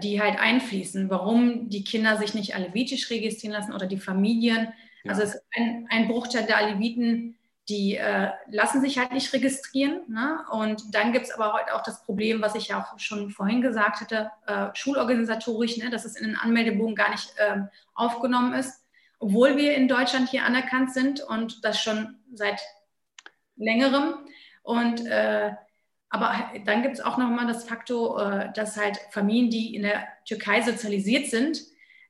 die 0.03 0.21
halt 0.21 0.39
einfließen, 0.39 1.09
warum 1.09 1.69
die 1.69 1.85
Kinder 1.85 2.17
sich 2.17 2.35
nicht 2.35 2.55
alevitisch 2.55 3.11
registrieren 3.11 3.55
lassen 3.55 3.73
oder 3.73 3.87
die 3.87 3.99
Familien. 3.99 4.73
Ja. 5.05 5.13
Also 5.13 5.23
es 5.23 5.35
ist 5.37 5.45
ein, 5.55 5.87
ein 5.91 6.09
Bruchteil 6.09 6.47
der 6.47 6.59
Aleviten, 6.59 7.37
die 7.69 7.97
äh, 7.97 8.31
lassen 8.51 8.81
sich 8.81 8.99
halt 8.99 9.13
nicht 9.13 9.33
registrieren. 9.33 10.01
Ne? 10.09 10.41
Und 10.51 10.95
dann 10.95 11.13
gibt 11.13 11.27
es 11.27 11.33
aber 11.33 11.53
heute 11.53 11.75
auch 11.75 11.83
das 11.83 12.03
Problem, 12.05 12.41
was 12.41 12.55
ich 12.55 12.69
ja 12.69 12.81
auch 12.81 12.99
schon 12.99 13.31
vorhin 13.31 13.61
gesagt 13.61 14.01
hatte, 14.01 14.31
äh, 14.47 14.69
schulorganisatorisch, 14.75 15.77
ne? 15.77 15.91
dass 15.91 16.05
es 16.05 16.17
in 16.17 16.27
den 16.27 16.37
Anmeldebogen 16.37 16.95
gar 16.95 17.11
nicht 17.11 17.35
äh, 17.37 17.59
aufgenommen 17.95 18.55
ist, 18.55 18.85
obwohl 19.19 19.57
wir 19.57 19.75
in 19.75 19.87
Deutschland 19.87 20.31
hier 20.31 20.45
anerkannt 20.45 20.93
sind 20.95 21.21
und 21.21 21.65
das 21.65 21.81
schon 21.81 22.17
seit 22.33 22.61
längerem. 23.57 24.15
Und 24.63 25.07
äh, 25.07 25.53
aber 26.11 26.35
dann 26.65 26.83
gibt 26.83 26.95
es 26.95 27.01
auch 27.01 27.19
nochmal 27.19 27.47
das 27.47 27.65
Faktor, 27.65 28.21
äh, 28.21 28.53
dass 28.55 28.77
halt 28.77 28.99
Familien, 29.11 29.51
die 29.51 29.75
in 29.75 29.83
der 29.83 30.07
Türkei 30.27 30.63
sozialisiert 30.63 31.27
sind, 31.27 31.61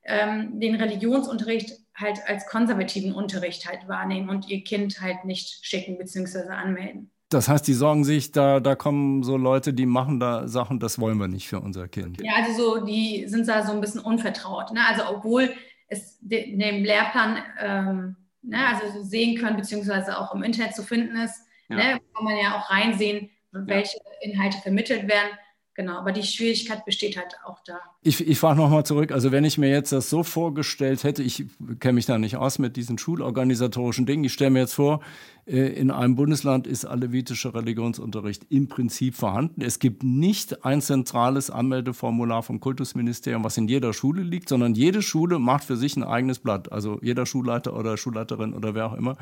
ähm, 0.04 0.60
den 0.60 0.76
Religionsunterricht 0.76 1.72
halt 1.96 2.20
als 2.26 2.46
konservativen 2.46 3.12
Unterricht 3.12 3.68
halt 3.68 3.88
wahrnehmen 3.88 4.30
und 4.30 4.48
ihr 4.48 4.62
Kind 4.62 5.00
halt 5.00 5.24
nicht 5.24 5.66
schicken 5.66 5.98
bzw. 5.98 6.48
anmelden. 6.50 7.10
Das 7.30 7.48
heißt, 7.48 7.66
die 7.66 7.74
sorgen 7.74 8.04
sich, 8.04 8.32
da, 8.32 8.58
da 8.58 8.74
kommen 8.74 9.22
so 9.22 9.36
Leute, 9.36 9.74
die 9.74 9.84
machen 9.84 10.18
da 10.18 10.48
Sachen, 10.48 10.80
das 10.80 10.98
wollen 10.98 11.18
wir 11.18 11.28
nicht 11.28 11.46
für 11.46 11.60
unser 11.60 11.86
Kind. 11.86 12.22
Ja, 12.22 12.34
also 12.36 12.52
so, 12.52 12.86
die 12.86 13.26
sind 13.26 13.46
da 13.48 13.66
so 13.66 13.72
ein 13.72 13.82
bisschen 13.82 14.00
unvertraut. 14.00 14.72
Ne? 14.72 14.80
Also 14.88 15.02
obwohl 15.10 15.52
es 15.88 16.18
in 16.20 16.58
dem 16.58 16.84
Lehrplan 16.84 17.38
ähm, 17.60 18.16
ne, 18.42 18.58
also 18.66 18.98
so 18.98 19.04
sehen 19.04 19.38
können, 19.38 19.56
beziehungsweise 19.56 20.18
auch 20.18 20.34
im 20.34 20.42
Internet 20.42 20.74
zu 20.74 20.82
finden 20.82 21.16
ist, 21.16 21.34
ja. 21.68 21.76
ne, 21.76 22.00
kann 22.14 22.24
man 22.24 22.36
ja 22.36 22.56
auch 22.56 22.70
reinsehen, 22.70 23.30
welche 23.52 23.98
Inhalte 24.20 24.58
vermittelt 24.58 25.08
werden. 25.08 25.30
Genau, 25.78 25.98
aber 25.98 26.10
die 26.10 26.24
Schwierigkeit 26.24 26.84
besteht 26.84 27.16
halt 27.16 27.36
auch 27.44 27.60
da. 27.64 27.78
Ich, 28.02 28.26
ich 28.26 28.40
frage 28.40 28.58
nochmal 28.58 28.84
zurück, 28.84 29.12
also 29.12 29.30
wenn 29.30 29.44
ich 29.44 29.58
mir 29.58 29.70
jetzt 29.70 29.92
das 29.92 30.10
so 30.10 30.24
vorgestellt 30.24 31.04
hätte, 31.04 31.22
ich 31.22 31.44
kenne 31.78 31.92
mich 31.92 32.06
da 32.06 32.18
nicht 32.18 32.36
aus 32.36 32.58
mit 32.58 32.76
diesen 32.76 32.98
schulorganisatorischen 32.98 34.04
Dingen, 34.04 34.24
ich 34.24 34.32
stelle 34.32 34.50
mir 34.50 34.58
jetzt 34.58 34.74
vor, 34.74 35.00
in 35.48 35.90
einem 35.90 36.14
Bundesland 36.14 36.66
ist 36.66 36.84
alevitischer 36.84 37.54
Religionsunterricht 37.54 38.44
im 38.50 38.68
Prinzip 38.68 39.14
vorhanden. 39.14 39.62
Es 39.62 39.78
gibt 39.78 40.02
nicht 40.02 40.62
ein 40.62 40.82
zentrales 40.82 41.50
Anmeldeformular 41.50 42.42
vom 42.42 42.60
Kultusministerium, 42.60 43.44
was 43.44 43.56
in 43.56 43.66
jeder 43.66 43.94
Schule 43.94 44.22
liegt, 44.22 44.50
sondern 44.50 44.74
jede 44.74 45.00
Schule 45.00 45.38
macht 45.38 45.64
für 45.64 45.78
sich 45.78 45.96
ein 45.96 46.04
eigenes 46.04 46.38
Blatt. 46.38 46.70
Also 46.70 46.98
jeder 47.00 47.24
Schulleiter 47.24 47.74
oder 47.74 47.96
Schulleiterin 47.96 48.52
oder 48.52 48.74
wer 48.74 48.86
auch 48.86 48.92
immer 48.92 49.16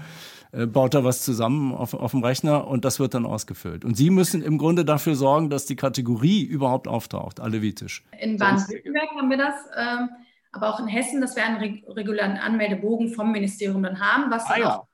äh, 0.50 0.66
baut 0.66 0.95
da 0.95 1.04
was 1.04 1.23
zusammen 1.23 1.73
auf, 1.73 1.95
auf 1.95 2.11
dem 2.11 2.25
Rechner 2.25 2.66
und 2.66 2.85
das 2.85 2.99
wird 2.99 3.14
dann 3.14 3.25
ausgefüllt. 3.25 3.85
Und 3.85 3.97
Sie 3.97 4.11
müssen 4.11 4.42
im 4.42 4.59
Grunde 4.59 4.85
dafür 4.85 5.14
sorgen, 5.14 5.49
dass 5.49 5.64
die 5.66 5.76
Kategorie 5.76 6.42
überhaupt 6.42 6.88
auftaucht, 6.88 7.38
alevitisch. 7.38 8.04
In 8.18 8.37
Baden-Württemberg 8.37 9.11
haben 9.16 9.30
wir 9.30 9.38
das. 9.38 9.54
Ähm 9.76 10.09
aber 10.52 10.73
auch 10.73 10.80
in 10.80 10.87
Hessen, 10.87 11.21
dass 11.21 11.37
wir 11.37 11.45
einen 11.45 11.85
regulären 11.87 12.38
Anmeldebogen 12.38 13.11
vom 13.11 13.30
Ministerium 13.30 13.83
dann 13.83 14.00
haben, 14.00 14.30
was 14.30 14.47
ah, 14.47 14.59
ja. 14.59 14.76
auch 14.78 14.87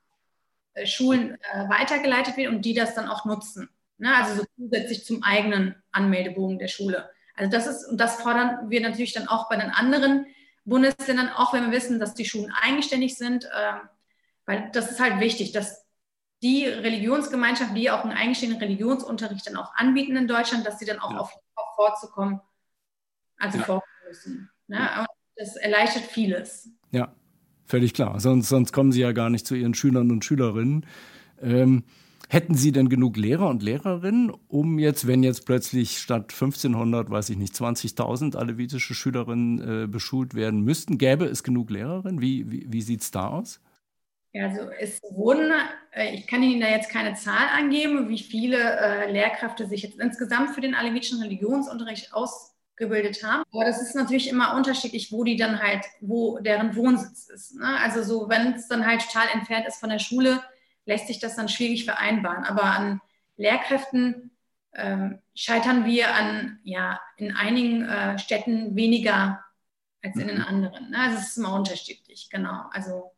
äh, 0.73 0.85
Schulen 0.85 1.37
äh, 1.53 1.69
weitergeleitet 1.69 2.37
wird 2.37 2.49
und 2.51 2.63
die 2.63 2.73
das 2.73 2.95
dann 2.95 3.07
auch 3.07 3.25
nutzen. 3.25 3.69
Ne? 3.97 4.15
Also 4.15 4.41
so 4.41 4.45
zusätzlich 4.57 5.05
zum 5.05 5.23
eigenen 5.23 5.75
Anmeldebogen 5.91 6.59
der 6.59 6.67
Schule. 6.67 7.09
Also 7.35 7.51
das 7.51 7.67
ist, 7.67 7.85
und 7.85 7.97
das 7.97 8.21
fordern 8.21 8.69
wir 8.69 8.81
natürlich 8.81 9.13
dann 9.13 9.27
auch 9.27 9.49
bei 9.49 9.55
den 9.55 9.71
anderen 9.71 10.27
Bundesländern, 10.65 11.29
auch 11.29 11.53
wenn 11.53 11.65
wir 11.65 11.71
wissen, 11.71 11.99
dass 11.99 12.13
die 12.13 12.25
Schulen 12.25 12.53
eigenständig 12.61 13.17
sind, 13.17 13.45
äh, 13.45 13.73
weil 14.45 14.69
das 14.73 14.91
ist 14.91 14.99
halt 14.99 15.19
wichtig, 15.19 15.51
dass 15.51 15.83
die 16.41 16.65
Religionsgemeinschaft, 16.67 17.75
die 17.75 17.89
auch 17.89 18.03
einen 18.03 18.17
eigenständigen 18.17 18.61
Religionsunterricht 18.61 19.47
dann 19.47 19.55
auch 19.55 19.73
anbieten 19.75 20.15
in 20.15 20.27
Deutschland, 20.27 20.65
dass 20.65 20.77
sie 20.79 20.85
dann 20.85 20.99
auch 20.99 21.11
ja. 21.11 21.19
auf, 21.19 21.33
vorzukommen, 21.75 22.41
also 23.37 23.57
ja. 23.57 23.63
vorkommen 23.63 24.07
müssen. 24.07 24.51
Ne? 24.67 24.77
Ja. 24.77 25.05
Das 25.35 25.55
erleichtert 25.55 26.03
vieles. 26.03 26.69
Ja, 26.91 27.15
Völlig 27.65 27.93
klar. 27.93 28.19
Sonst, 28.19 28.49
sonst 28.49 28.71
kommen 28.71 28.91
Sie 28.91 29.01
ja 29.01 29.11
gar 29.11 29.29
nicht 29.29 29.47
zu 29.47 29.55
Ihren 29.55 29.73
Schülern 29.73 30.11
und 30.11 30.25
Schülerinnen. 30.25 30.85
Ähm, 31.41 31.83
hätten 32.29 32.55
Sie 32.55 32.71
denn 32.71 32.89
genug 32.89 33.17
Lehrer 33.17 33.49
und 33.49 33.63
Lehrerinnen, 33.63 34.31
um 34.47 34.79
jetzt, 34.79 35.07
wenn 35.07 35.23
jetzt 35.23 35.45
plötzlich 35.45 35.97
statt 35.99 36.31
1500, 36.33 37.09
weiß 37.09 37.29
ich 37.29 37.37
nicht, 37.37 37.53
20.000 37.53 38.35
alevitische 38.35 38.93
Schülerinnen 38.93 39.83
äh, 39.83 39.87
beschult 39.87 40.33
werden 40.33 40.61
müssten, 40.61 40.97
gäbe 40.97 41.25
es 41.25 41.43
genug 41.43 41.69
Lehrerinnen? 41.69 42.21
Wie, 42.21 42.51
wie, 42.51 42.65
wie 42.69 42.81
sieht 42.81 43.01
es 43.01 43.11
da 43.11 43.27
aus? 43.27 43.59
Ja, 44.33 44.47
also 44.47 44.61
es 44.79 44.99
wurden, 45.11 45.51
äh, 45.91 46.15
ich 46.15 46.25
kann 46.25 46.41
Ihnen 46.41 46.59
da 46.59 46.67
jetzt 46.67 46.89
keine 46.89 47.13
Zahl 47.13 47.47
angeben, 47.55 48.09
wie 48.09 48.17
viele 48.17 48.57
äh, 48.57 49.11
Lehrkräfte 49.11 49.67
sich 49.67 49.83
jetzt 49.83 49.99
insgesamt 49.99 50.55
für 50.55 50.61
den 50.61 50.73
alevitischen 50.73 51.21
Religionsunterricht 51.21 52.13
aus 52.13 52.52
gebildet 52.75 53.23
haben. 53.23 53.43
Aber 53.51 53.65
das 53.65 53.81
ist 53.81 53.95
natürlich 53.95 54.29
immer 54.29 54.55
unterschiedlich, 54.55 55.11
wo 55.11 55.23
die 55.23 55.35
dann 55.35 55.61
halt, 55.61 55.85
wo 56.01 56.39
deren 56.39 56.75
Wohnsitz 56.75 57.29
ist. 57.29 57.55
Ne? 57.55 57.77
Also 57.79 58.03
so, 58.03 58.29
wenn 58.29 58.53
es 58.53 58.67
dann 58.67 58.85
halt 58.85 59.01
total 59.01 59.27
entfernt 59.33 59.67
ist 59.67 59.79
von 59.79 59.89
der 59.89 59.99
Schule, 59.99 60.41
lässt 60.85 61.07
sich 61.07 61.19
das 61.19 61.35
dann 61.35 61.49
schwierig 61.49 61.85
vereinbaren. 61.85 62.43
Aber 62.43 62.63
an 62.63 63.01
Lehrkräften 63.37 64.31
ähm, 64.73 65.19
scheitern 65.35 65.85
wir 65.85 66.13
an, 66.15 66.59
ja, 66.63 66.99
in 67.17 67.35
einigen 67.35 67.87
äh, 67.87 68.17
Städten 68.17 68.75
weniger 68.75 69.43
als 70.01 70.15
in 70.15 70.27
den 70.27 70.39
mhm. 70.39 70.45
anderen. 70.45 70.89
Ne? 70.89 70.97
Also 70.97 71.17
es 71.17 71.29
ist 71.29 71.37
immer 71.37 71.53
unterschiedlich, 71.53 72.29
genau. 72.31 72.65
Also 72.71 73.11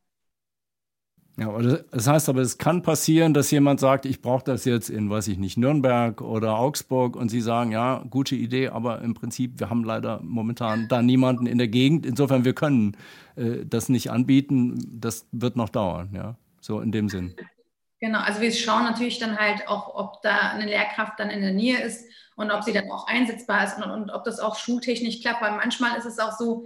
ja, 1.38 1.52
das 1.92 2.08
heißt 2.08 2.30
aber, 2.30 2.42
es 2.42 2.58
kann 2.58 2.82
passieren, 2.82 3.34
dass 3.34 3.52
jemand 3.52 3.82
sagt, 3.82 4.06
ich 4.06 4.22
brauche 4.22 4.44
das 4.46 4.64
jetzt 4.64 4.90
in, 4.90 5.10
weiß 5.10 5.28
ich 5.28 5.38
nicht, 5.38 5.58
Nürnberg 5.58 6.22
oder 6.22 6.58
Augsburg 6.58 7.18
und 7.18 7.28
Sie 7.28 7.42
sagen, 7.42 7.72
ja, 7.72 8.04
gute 8.10 8.36
Idee, 8.36 8.70
aber 8.70 9.02
im 9.02 9.14
Prinzip, 9.14 9.60
wir 9.60 9.70
haben 9.70 9.84
leider 9.84 10.22
momentan 10.24 10.88
da 10.88 11.02
niemanden 11.02 11.46
in 11.46 11.58
der 11.58 11.68
Gegend. 11.68 12.06
Insofern, 12.06 12.46
wir 12.46 12.54
können 12.54 12.96
äh, 13.36 13.66
das 13.66 13.90
nicht 13.90 14.12
anbieten. 14.12 15.00
Das 15.00 15.28
wird 15.34 15.58
noch 15.58 15.68
dauern, 15.68 16.10
ja, 16.14 16.36
so 16.62 16.80
in 16.80 16.94
dem 16.94 17.10
Sinn. 17.10 17.36
Genau, 18.00 18.20
also 18.20 18.40
wir 18.40 18.52
schauen 18.54 18.84
natürlich 18.84 19.20
dann 19.20 19.38
halt 19.38 19.68
auch, 19.68 19.94
ob 19.94 20.22
da 20.22 20.52
eine 20.52 20.66
Lehrkraft 20.66 21.20
dann 21.20 21.30
in 21.30 21.42
der 21.42 21.54
Nähe 21.54 21.82
ist 21.82 22.06
und 22.36 22.52
ob 22.52 22.64
sie 22.64 22.72
dann 22.72 22.90
auch 22.92 23.08
einsetzbar 23.08 23.66
ist 23.66 23.78
und, 23.78 23.90
und 23.90 24.10
ob 24.10 24.24
das 24.24 24.40
auch 24.40 24.58
schultechnisch 24.58 25.22
klappt, 25.22 25.42
weil 25.42 25.52
manchmal 25.52 25.98
ist 25.98 26.06
es 26.06 26.20
auch 26.20 26.38
so, 26.38 26.66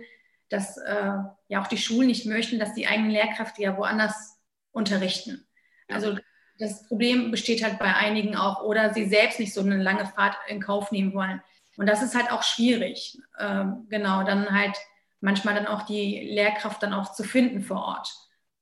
dass 0.50 0.78
äh, 0.78 1.14
ja 1.48 1.62
auch 1.62 1.68
die 1.68 1.78
Schulen 1.78 2.08
nicht 2.08 2.26
möchten, 2.26 2.60
dass 2.60 2.74
die 2.74 2.88
eigenen 2.88 3.12
Lehrkräfte 3.12 3.62
ja 3.62 3.78
woanders 3.78 4.39
unterrichten. 4.80 5.46
Also 5.88 6.18
das 6.58 6.88
Problem 6.88 7.32
besteht 7.32 7.64
halt 7.64 7.80
bei 7.80 7.94
einigen 7.96 8.36
auch 8.36 8.64
oder 8.64 8.94
sie 8.94 9.06
selbst 9.06 9.40
nicht 9.40 9.54
so 9.54 9.62
eine 9.62 9.78
lange 9.78 10.06
Fahrt 10.08 10.36
in 10.48 10.60
Kauf 10.60 10.92
nehmen 10.92 11.14
wollen. 11.14 11.42
Und 11.78 11.88
das 11.88 12.02
ist 12.02 12.16
halt 12.16 12.32
auch 12.32 12.44
schwierig. 12.44 13.18
Ähm, 13.40 13.88
genau, 13.90 14.24
dann 14.24 14.52
halt 14.52 14.76
manchmal 15.22 15.56
dann 15.56 15.68
auch 15.68 15.84
die 15.84 16.20
Lehrkraft 16.20 16.84
dann 16.84 16.94
auch 16.94 17.14
zu 17.14 17.24
finden 17.24 17.62
vor 17.62 17.84
Ort. 17.84 18.10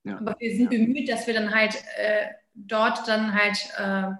Ja. 0.04 0.18
Aber 0.18 0.36
wir 0.40 0.56
sind 0.56 0.70
bemüht, 0.70 1.10
dass 1.10 1.28
wir 1.28 1.34
dann 1.34 1.54
halt 1.54 1.76
äh, 1.98 2.28
dort 2.54 3.08
dann 3.08 3.34
halt 3.34 3.58
äh, 3.78 4.12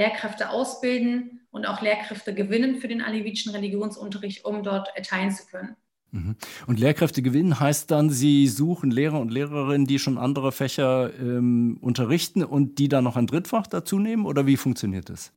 Lehrkräfte 0.00 0.50
ausbilden 0.50 1.46
und 1.50 1.66
auch 1.66 1.82
Lehrkräfte 1.82 2.34
gewinnen 2.34 2.76
für 2.76 2.88
den 2.88 3.02
alevitischen 3.02 3.52
Religionsunterricht, 3.52 4.44
um 4.44 4.62
dort 4.62 4.96
erteilen 4.96 5.32
zu 5.32 5.46
können. 5.46 5.76
Mhm. 6.10 6.36
Und 6.66 6.80
Lehrkräfte 6.80 7.22
gewinnen 7.22 7.60
heißt 7.60 7.90
dann, 7.90 8.10
Sie 8.10 8.46
suchen 8.46 8.90
Lehrer 8.90 9.20
und 9.20 9.30
Lehrerinnen, 9.30 9.86
die 9.86 9.98
schon 9.98 10.18
andere 10.18 10.52
Fächer 10.52 11.12
ähm, 11.20 11.78
unterrichten 11.80 12.42
und 12.42 12.78
die 12.78 12.88
dann 12.88 13.04
noch 13.04 13.16
ein 13.16 13.26
Drittfach 13.26 13.66
dazu 13.66 13.98
nehmen? 13.98 14.24
Oder 14.24 14.46
wie 14.46 14.56
funktioniert 14.56 15.10
das? 15.10 15.32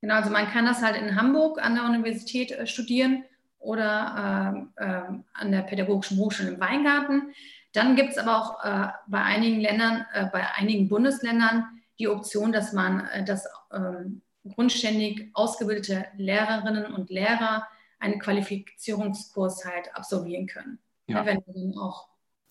Genau, 0.00 0.14
also 0.14 0.30
man 0.30 0.46
kann 0.46 0.64
das 0.64 0.82
halt 0.82 0.96
in 0.96 1.16
Hamburg 1.16 1.64
an 1.64 1.74
der 1.74 1.84
Universität 1.84 2.52
äh, 2.52 2.66
studieren 2.66 3.24
oder 3.58 4.66
äh, 4.78 4.84
äh, 4.84 5.02
an 5.34 5.52
der 5.52 5.62
Pädagogischen 5.62 6.18
Hochschule 6.18 6.50
im 6.50 6.60
Weingarten. 6.60 7.32
Dann 7.72 7.96
gibt 7.96 8.10
es 8.10 8.18
aber 8.18 8.36
auch 8.36 8.64
äh, 8.64 8.88
bei 9.06 9.22
einigen 9.22 9.60
Ländern, 9.60 10.04
äh, 10.12 10.26
bei 10.26 10.44
einigen 10.54 10.88
Bundesländern 10.88 11.64
die 11.98 12.08
Option, 12.08 12.52
dass 12.52 12.72
man 12.72 13.06
äh, 13.06 13.24
das 13.24 13.46
ähm, 13.72 14.22
grundständig 14.54 15.30
ausgebildete 15.34 16.06
Lehrerinnen 16.16 16.92
und 16.92 17.10
Lehrer 17.10 17.66
einen 18.02 18.18
Qualifizierungskurs 18.18 19.64
halt 19.64 19.94
absolvieren 19.94 20.46
können. 20.46 20.78
Ja. 21.06 21.24
Wenn 21.24 21.42
wir 21.46 21.80
auch 21.80 22.08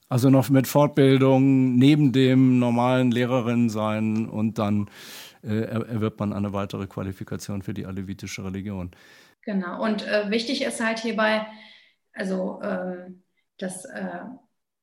also 0.10 0.30
noch 0.30 0.50
mit 0.50 0.68
Fortbildung 0.68 1.78
neben 1.78 2.12
dem 2.12 2.60
normalen 2.60 3.12
Lehrerin 3.12 3.70
sein 3.70 4.28
und 4.28 4.60
dann 4.60 4.90
äh, 5.42 5.62
erwirbt 5.62 6.20
man 6.20 6.34
eine 6.34 6.52
weitere 6.52 6.86
Qualifikation 6.86 7.62
für 7.62 7.74
die 7.74 7.86
alevitische 7.86 8.44
Religion. 8.44 8.92
Genau. 9.44 9.82
Und 9.82 10.06
äh, 10.06 10.30
wichtig 10.30 10.64
ist 10.64 10.84
halt 10.84 11.00
hierbei, 11.00 11.48
also 12.12 12.60
ähm, 12.62 13.24
dass 13.58 13.86
äh, 13.86 14.20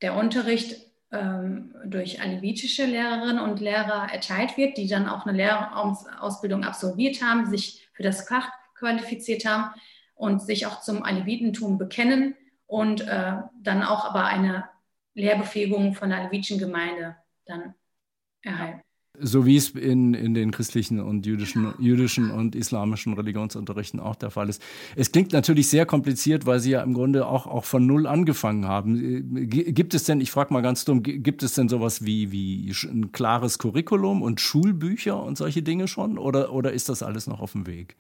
der 0.01 0.17
Unterricht 0.17 0.77
ähm, 1.13 1.75
durch 1.85 2.23
alevitische 2.23 2.87
Lehrerinnen 2.87 3.39
und 3.39 3.61
Lehrer 3.61 4.09
erteilt 4.11 4.57
wird, 4.57 4.79
die 4.79 4.89
dann 4.89 5.11
auch 5.11 5.27
eine 5.27 5.37
Lehrerausbildung 5.37 6.65
absolviert 6.65 7.23
haben, 7.23 7.51
sich 7.51 7.87
für 7.93 8.03
das 8.03 8.27
Fach 8.27 8.49
qualifiziert 8.79 9.45
haben 9.45 9.75
und 10.19 10.43
sich 10.43 10.67
auch 10.67 10.83
zum 10.83 11.03
Alevitentum 11.03 11.79
bekennen 11.79 12.35
und 12.67 13.01
äh, 13.03 13.37
dann 13.63 13.83
auch 13.83 14.05
aber 14.05 14.25
eine 14.25 14.65
Lehrbefähigung 15.15 15.95
von 15.95 16.11
der 16.11 16.19
alevitischen 16.19 16.59
Gemeinde 16.59 17.17
dann 17.47 17.75
erhalten. 18.43 18.81
So 19.21 19.47
wie 19.47 19.57
es 19.57 19.71
in, 19.71 20.15
in 20.15 20.35
den 20.35 20.53
christlichen 20.53 21.01
und 21.01 21.27
jüdischen, 21.27 21.75
jüdischen 21.81 22.31
und 22.31 22.55
islamischen 22.55 23.15
Religionsunterrichten 23.15 23.99
auch 23.99 24.15
der 24.15 24.31
Fall 24.31 24.49
ist. 24.49 24.63
Es 24.95 25.11
klingt 25.11 25.33
natürlich 25.33 25.69
sehr 25.69 25.87
kompliziert, 25.87 26.47
weil 26.47 26.61
Sie 26.61 26.71
ja 26.71 26.83
im 26.83 26.95
Grunde 26.95 27.27
auch, 27.27 27.47
auch 27.47 27.65
von 27.65 27.85
Null 27.85 28.07
angefangen 28.07 28.67
haben. 28.69 29.49
Gibt 29.49 29.95
es 29.95 30.05
denn, 30.05 30.21
ich 30.21 30.31
frage 30.31 30.53
mal 30.53 30.61
ganz 30.61 30.85
dumm, 30.85 31.03
gibt 31.03 31.43
es 31.43 31.55
denn 31.55 31.69
sowas 31.69 32.05
wie, 32.05 32.31
wie 32.31 32.73
ein 32.85 33.11
klares 33.11 33.59
Curriculum 33.59 34.23
und 34.23 34.41
Schulbücher 34.41 35.21
und 35.21 35.37
solche 35.37 35.63
Dinge 35.63 35.89
schon? 35.89 36.17
Oder, 36.17 36.53
oder 36.53 36.73
ist 36.73 36.89
das 36.89 37.03
alles 37.03 37.27
noch 37.27 37.41
auf 37.41 37.53
dem 37.53 37.67
Weg? 37.67 37.97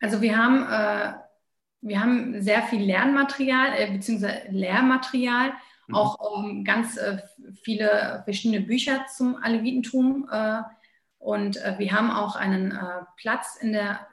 Also 0.00 0.20
wir 0.22 0.36
haben, 0.36 0.62
äh, 0.62 1.14
wir 1.80 2.00
haben 2.00 2.42
sehr 2.42 2.62
viel 2.62 2.82
Lernmaterial, 2.82 3.72
äh, 3.76 3.90
beziehungsweise 3.92 4.42
Lehrmaterial 4.50 5.52
Mhm. 5.88 5.94
auch 5.94 6.44
ähm, 6.44 6.64
ganz 6.64 6.96
äh, 6.96 7.18
viele 7.62 8.22
verschiedene 8.24 8.60
Bücher 8.60 9.06
zum 9.14 9.36
Alevitentum. 9.36 10.28
Äh, 10.30 10.62
und 11.18 11.56
äh, 11.56 11.78
wir 11.78 11.92
haben 11.92 12.10
auch 12.10 12.36
einen 12.36 12.72
äh, 12.72 13.04
Platz 13.16 13.56
in 13.60 13.72
der 13.72 14.06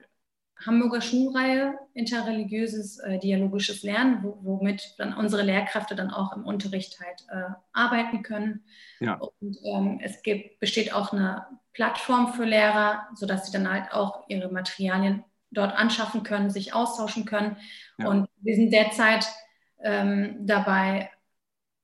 Hamburger 0.65 1.01
Schulreihe 1.01 1.77
interreligiöses 1.93 2.99
äh, 2.99 3.19
dialogisches 3.19 3.83
Lernen, 3.83 4.23
wo, 4.23 4.39
womit 4.41 4.95
dann 4.97 5.13
unsere 5.13 5.43
Lehrkräfte 5.43 5.95
dann 5.95 6.11
auch 6.11 6.35
im 6.35 6.45
Unterricht 6.45 6.99
halt 7.01 7.27
arbeiten 7.73 8.23
können. 8.23 8.63
Ja. 9.01 9.15
Und 9.15 9.57
ähm, 9.65 9.99
es 10.01 10.23
gibt, 10.23 10.61
besteht 10.61 10.93
auch 10.93 11.11
eine 11.11 11.45
Plattform 11.73 12.33
für 12.33 12.45
Lehrer, 12.45 13.05
sodass 13.15 13.45
sie 13.45 13.51
dann 13.51 13.69
halt 13.69 13.91
auch 13.91 14.23
ihre 14.29 14.49
Materialien 14.49 15.25
dort 15.55 15.75
anschaffen 15.75 16.23
können, 16.23 16.49
sich 16.49 16.73
austauschen 16.73 17.25
können. 17.25 17.57
Ja. 17.97 18.09
Und 18.09 18.27
wir 18.41 18.55
sind 18.55 18.71
derzeit 18.71 19.27
ähm, 19.81 20.37
dabei, 20.45 21.09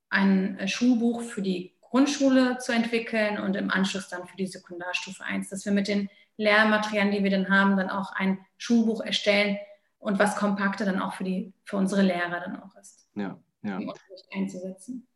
ein 0.09 0.67
Schulbuch 0.67 1.21
für 1.21 1.41
die 1.41 1.73
Grundschule 1.81 2.57
zu 2.57 2.73
entwickeln 2.73 3.39
und 3.39 3.55
im 3.55 3.69
Anschluss 3.69 4.09
dann 4.09 4.27
für 4.27 4.37
die 4.37 4.47
Sekundarstufe 4.47 5.23
1, 5.23 5.49
dass 5.49 5.65
wir 5.65 5.71
mit 5.71 5.87
den 5.87 6.09
Lehrmaterialien, 6.37 7.11
die 7.13 7.23
wir 7.23 7.31
dann 7.31 7.49
haben, 7.49 7.77
dann 7.77 7.89
auch 7.89 8.11
ein 8.13 8.39
Schulbuch 8.57 9.01
erstellen 9.01 9.57
und 9.99 10.19
was 10.19 10.35
kompakter 10.35 10.85
dann 10.85 11.01
auch 11.01 11.13
für, 11.13 11.23
die, 11.23 11.53
für 11.63 11.77
unsere 11.77 12.01
Lehrer 12.01 12.39
dann 12.39 12.61
auch 12.61 12.75
ist. 12.75 13.07
Ja, 13.15 13.37
ja. 13.63 13.77
Um 13.77 13.93
einzusetzen. 14.33 15.07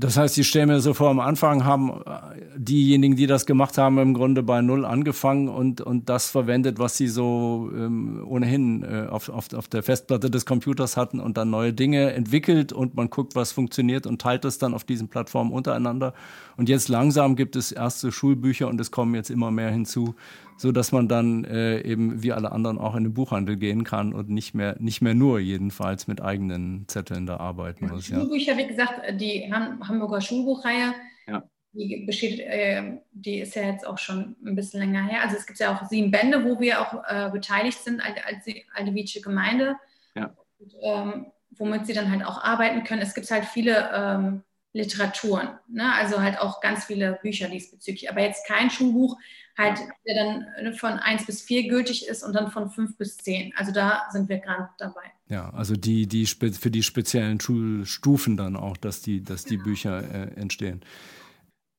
Das 0.00 0.16
heißt, 0.16 0.38
ich 0.38 0.48
stelle 0.48 0.66
mir 0.66 0.80
so 0.80 0.94
vor, 0.94 1.10
am 1.10 1.20
Anfang 1.20 1.66
haben 1.66 1.90
äh, 1.90 2.40
diejenigen, 2.56 3.16
die 3.16 3.26
das 3.26 3.44
gemacht 3.44 3.76
haben, 3.76 3.98
im 3.98 4.14
Grunde 4.14 4.42
bei 4.42 4.62
Null 4.62 4.86
angefangen 4.86 5.48
und, 5.48 5.82
und 5.82 6.08
das 6.08 6.30
verwendet, 6.30 6.78
was 6.78 6.96
sie 6.96 7.06
so 7.06 7.70
ähm, 7.76 8.24
ohnehin 8.26 8.82
äh, 8.82 9.08
auf, 9.10 9.28
auf, 9.28 9.52
auf 9.52 9.68
der 9.68 9.82
Festplatte 9.82 10.30
des 10.30 10.46
Computers 10.46 10.96
hatten 10.96 11.20
und 11.20 11.36
dann 11.36 11.50
neue 11.50 11.74
Dinge 11.74 12.14
entwickelt 12.14 12.72
und 12.72 12.94
man 12.94 13.10
guckt, 13.10 13.36
was 13.36 13.52
funktioniert 13.52 14.06
und 14.06 14.22
teilt 14.22 14.46
es 14.46 14.56
dann 14.56 14.72
auf 14.72 14.84
diesen 14.84 15.08
Plattformen 15.08 15.52
untereinander. 15.52 16.14
Und 16.60 16.68
jetzt 16.68 16.90
langsam 16.90 17.36
gibt 17.36 17.56
es 17.56 17.72
erste 17.72 18.12
Schulbücher 18.12 18.68
und 18.68 18.78
es 18.82 18.90
kommen 18.90 19.14
jetzt 19.14 19.30
immer 19.30 19.50
mehr 19.50 19.70
hinzu, 19.70 20.14
so 20.58 20.72
dass 20.72 20.92
man 20.92 21.08
dann 21.08 21.46
äh, 21.46 21.80
eben 21.80 22.22
wie 22.22 22.32
alle 22.32 22.52
anderen 22.52 22.76
auch 22.76 22.94
in 22.96 23.04
den 23.04 23.14
Buchhandel 23.14 23.56
gehen 23.56 23.82
kann 23.82 24.12
und 24.12 24.28
nicht 24.28 24.52
mehr, 24.52 24.76
nicht 24.78 25.00
mehr 25.00 25.14
nur 25.14 25.40
jedenfalls 25.40 26.06
mit 26.06 26.20
eigenen 26.20 26.86
Zetteln 26.86 27.24
da 27.24 27.38
arbeiten 27.38 27.86
muss. 27.88 28.04
Schulbücher, 28.04 28.52
ja. 28.52 28.58
wie 28.58 28.66
gesagt, 28.66 29.00
die 29.18 29.50
Hamburger 29.50 30.20
Schulbuchreihe, 30.20 30.92
ja. 31.28 31.42
die 31.72 32.04
besteht, 32.04 32.40
äh, 32.40 32.98
die 33.10 33.40
ist 33.40 33.54
ja 33.54 33.62
jetzt 33.62 33.86
auch 33.86 33.96
schon 33.96 34.36
ein 34.44 34.54
bisschen 34.54 34.80
länger 34.80 35.06
her. 35.06 35.22
Also 35.22 35.36
es 35.36 35.46
gibt 35.46 35.60
ja 35.60 35.74
auch 35.74 35.88
sieben 35.88 36.10
Bände, 36.10 36.44
wo 36.44 36.60
wir 36.60 36.82
auch 36.82 37.02
äh, 37.08 37.30
beteiligt 37.30 37.78
sind 37.78 38.02
als, 38.02 38.16
als 38.26 38.54
Aldevice 38.74 39.22
Gemeinde. 39.24 39.76
Ja. 40.14 40.34
Und, 40.58 40.74
ähm, 40.82 41.26
womit 41.56 41.86
sie 41.86 41.94
dann 41.94 42.10
halt 42.10 42.22
auch 42.22 42.44
arbeiten 42.44 42.84
können. 42.84 43.00
Es 43.00 43.14
gibt 43.14 43.30
halt 43.30 43.46
viele 43.46 43.88
ähm, 43.94 44.42
Literaturen, 44.72 45.58
ne? 45.68 45.92
also 45.94 46.22
halt 46.22 46.38
auch 46.38 46.60
ganz 46.60 46.84
viele 46.84 47.18
Bücher 47.22 47.48
diesbezüglich. 47.48 48.08
Aber 48.10 48.20
jetzt 48.20 48.46
kein 48.46 48.70
Schulbuch, 48.70 49.16
halt, 49.58 49.80
der 50.06 50.14
dann 50.14 50.42
äh, 50.66 50.72
von 50.72 50.92
1 50.92 51.26
bis 51.26 51.42
4 51.42 51.68
gültig 51.68 52.06
ist 52.06 52.22
und 52.22 52.34
dann 52.34 52.50
von 52.50 52.70
5 52.70 52.96
bis 52.96 53.16
10. 53.18 53.52
Also 53.56 53.72
da 53.72 54.04
sind 54.10 54.28
wir 54.28 54.38
gerade 54.38 54.68
dabei. 54.78 55.12
Ja, 55.28 55.50
also 55.50 55.74
die, 55.74 56.06
die 56.06 56.26
für 56.26 56.70
die 56.70 56.82
speziellen 56.82 57.40
Schulstufen 57.40 58.36
dann 58.36 58.56
auch, 58.56 58.76
dass 58.76 59.02
die, 59.02 59.22
dass 59.22 59.44
die 59.44 59.58
Bücher 59.58 60.02
äh, 60.02 60.40
entstehen. 60.40 60.82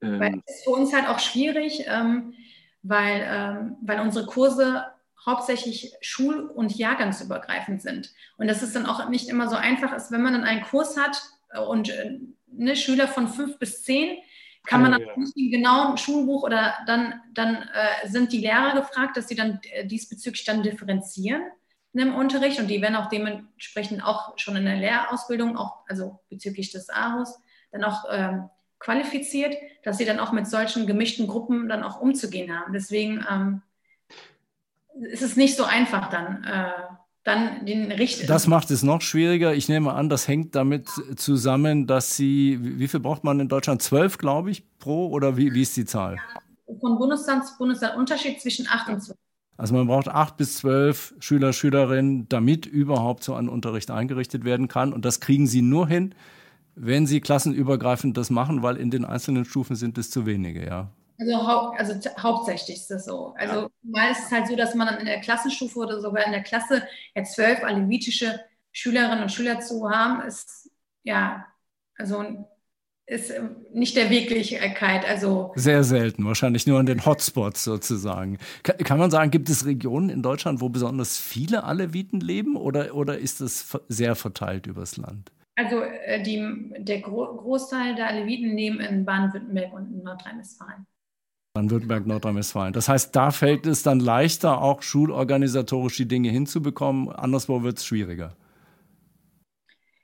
Ähm. 0.01 0.19
Weil 0.19 0.41
es 0.45 0.55
ist 0.55 0.63
für 0.63 0.71
uns 0.71 0.93
halt 0.93 1.07
auch 1.07 1.19
schwierig, 1.19 1.85
ähm, 1.87 2.33
weil, 2.83 3.25
ähm, 3.25 3.77
weil 3.81 3.99
unsere 3.99 4.25
Kurse 4.25 4.85
hauptsächlich 5.25 5.93
schul- 6.01 6.49
und 6.49 6.75
jahrgangsübergreifend 6.75 7.81
sind. 7.81 8.11
Und 8.37 8.47
das 8.47 8.63
ist 8.63 8.75
dann 8.75 8.85
auch 8.85 9.07
nicht 9.09 9.29
immer 9.29 9.49
so 9.49 9.55
einfach 9.55 9.93
ist, 9.93 10.11
wenn 10.11 10.23
man 10.23 10.33
dann 10.33 10.43
einen 10.43 10.63
Kurs 10.63 10.97
hat 10.97 11.21
äh, 11.51 11.59
und 11.59 11.89
äh, 11.89 12.19
ne, 12.51 12.75
Schüler 12.75 13.07
von 13.07 13.27
5 13.27 13.57
bis 13.59 13.83
10, 13.83 14.17
kann 14.63 14.81
man 14.81 14.91
ja. 14.91 15.17
nicht 15.17 15.35
im 15.35 15.51
genauen 15.51 15.97
Schulbuch 15.97 16.43
oder 16.43 16.75
dann, 16.85 17.19
dann 17.33 17.55
äh, 17.55 18.07
sind 18.07 18.31
die 18.31 18.39
Lehrer 18.39 18.75
gefragt, 18.75 19.17
dass 19.17 19.27
sie 19.27 19.35
dann 19.35 19.59
äh, 19.71 19.85
diesbezüglich 19.85 20.43
dann 20.45 20.61
differenzieren 20.61 21.41
im 21.93 22.15
Unterricht 22.15 22.59
und 22.59 22.67
die 22.67 22.81
werden 22.81 22.95
auch 22.95 23.09
dementsprechend 23.09 24.03
auch 24.03 24.37
schon 24.37 24.55
in 24.55 24.65
der 24.65 24.77
Lehrausbildung, 24.77 25.57
auch 25.57 25.79
also 25.87 26.19
bezüglich 26.29 26.71
des 26.71 26.89
AHUS, 26.89 27.37
dann 27.71 27.83
auch 27.83 28.05
ähm, 28.09 28.49
qualifiziert, 28.79 29.55
dass 29.83 29.97
sie 29.97 30.05
dann 30.05 30.19
auch 30.19 30.31
mit 30.31 30.47
solchen 30.47 30.87
gemischten 30.87 31.27
Gruppen 31.27 31.67
dann 31.67 31.83
auch 31.83 31.99
umzugehen 31.99 32.57
haben. 32.57 32.71
Deswegen 32.71 33.25
ähm, 33.29 33.61
ist 35.01 35.21
es 35.21 35.35
nicht 35.35 35.55
so 35.55 35.63
einfach 35.65 36.09
dann. 36.09 36.43
Äh, 36.43 36.71
dann 37.23 37.65
den 37.65 37.91
richtigen. 37.91 38.27
Das 38.27 38.47
macht 38.47 38.71
es 38.71 38.83
noch 38.83 39.01
schwieriger. 39.01 39.53
Ich 39.53 39.69
nehme 39.69 39.93
an, 39.93 40.09
das 40.09 40.27
hängt 40.27 40.55
damit 40.55 40.89
zusammen, 41.15 41.87
dass 41.87 42.15
Sie, 42.15 42.59
wie 42.61 42.87
viel 42.87 42.99
braucht 42.99 43.23
man 43.23 43.39
in 43.39 43.47
Deutschland? 43.47 43.81
Zwölf, 43.81 44.17
glaube 44.17 44.51
ich, 44.51 44.63
pro 44.79 45.07
oder 45.07 45.37
wie, 45.37 45.53
wie 45.53 45.61
ist 45.61 45.77
die 45.77 45.85
Zahl? 45.85 46.17
Von 46.79 46.97
Bundesland 46.97 47.45
zu 47.45 47.57
Bundesland 47.57 47.97
Unterschied 47.97 48.41
zwischen 48.41 48.67
acht 48.67 48.89
und 48.89 49.01
zwölf. 49.01 49.17
Also 49.57 49.75
man 49.75 49.85
braucht 49.85 50.07
acht 50.07 50.37
bis 50.37 50.57
zwölf 50.57 51.13
Schüler, 51.19 51.53
Schülerinnen, 51.53 52.27
damit 52.29 52.65
überhaupt 52.65 53.23
so 53.23 53.35
ein 53.35 53.47
Unterricht 53.47 53.91
eingerichtet 53.91 54.43
werden 54.43 54.67
kann. 54.67 54.91
Und 54.91 55.05
das 55.05 55.19
kriegen 55.19 55.45
Sie 55.45 55.61
nur 55.61 55.87
hin, 55.87 56.15
wenn 56.73 57.05
Sie 57.05 57.21
klassenübergreifend 57.21 58.17
das 58.17 58.31
machen, 58.31 58.63
weil 58.63 58.77
in 58.77 58.89
den 58.89 59.05
einzelnen 59.05 59.45
Stufen 59.45 59.75
sind 59.75 59.99
es 59.99 60.09
zu 60.09 60.25
wenige, 60.25 60.65
ja. 60.65 60.89
Also, 61.21 61.47
hau 61.47 61.69
also 61.77 61.93
hauptsächlich 62.17 62.77
ist 62.77 62.89
das 62.89 63.05
so. 63.05 63.35
Also 63.37 63.61
ja. 63.61 63.69
mal 63.83 64.11
ist 64.11 64.25
es 64.25 64.31
halt 64.31 64.47
so, 64.47 64.55
dass 64.55 64.73
man 64.73 64.87
dann 64.87 64.99
in 64.99 65.05
der 65.05 65.21
Klassenstufe 65.21 65.77
oder 65.77 66.01
sogar 66.01 66.25
in 66.25 66.31
der 66.31 66.41
Klasse 66.41 66.81
jetzt 67.13 67.35
zwölf 67.35 67.63
alevitische 67.63 68.39
Schülerinnen 68.71 69.21
und 69.21 69.31
Schüler 69.31 69.59
zu 69.59 69.87
haben, 69.87 70.21
ist 70.25 70.71
ja, 71.03 71.45
also 71.95 72.47
ist 73.05 73.33
nicht 73.71 73.95
der 73.97 74.09
Wirklichkeit. 74.09 75.07
Also 75.07 75.51
sehr 75.55 75.83
selten, 75.83 76.25
wahrscheinlich 76.25 76.65
nur 76.65 76.79
an 76.79 76.87
den 76.87 77.05
Hotspots 77.05 77.63
sozusagen. 77.63 78.39
Kann, 78.63 78.77
kann 78.77 78.97
man 78.97 79.11
sagen, 79.11 79.29
gibt 79.29 79.49
es 79.49 79.65
Regionen 79.65 80.09
in 80.09 80.23
Deutschland, 80.23 80.59
wo 80.59 80.69
besonders 80.69 81.19
viele 81.19 81.65
Aleviten 81.65 82.19
leben 82.19 82.55
oder, 82.55 82.95
oder 82.95 83.19
ist 83.19 83.41
es 83.41 83.77
sehr 83.89 84.15
verteilt 84.15 84.65
übers 84.65 84.97
Land? 84.97 85.31
Also 85.55 85.81
äh, 85.81 86.23
die, 86.23 86.73
der 86.79 87.01
Gro 87.01 87.35
Großteil 87.35 87.93
der 87.95 88.07
Aleviten 88.07 88.55
leben 88.55 88.79
in 88.79 89.05
Baden-Württemberg 89.05 89.73
und 89.73 89.93
in 89.93 90.03
Nordrhein-Westfalen. 90.03 90.87
Baden-Württemberg, 91.61 92.07
Nordrhein-Westfalen. 92.07 92.73
Das 92.73 92.89
heißt, 92.89 93.15
da 93.15 93.31
fällt 93.31 93.65
es 93.65 93.83
dann 93.83 93.99
leichter, 93.99 94.61
auch 94.61 94.81
schulorganisatorisch 94.81 95.97
die 95.97 96.07
Dinge 96.07 96.29
hinzubekommen. 96.29 97.11
Anderswo 97.11 97.63
wird 97.63 97.77
es 97.77 97.85
schwieriger. 97.85 98.35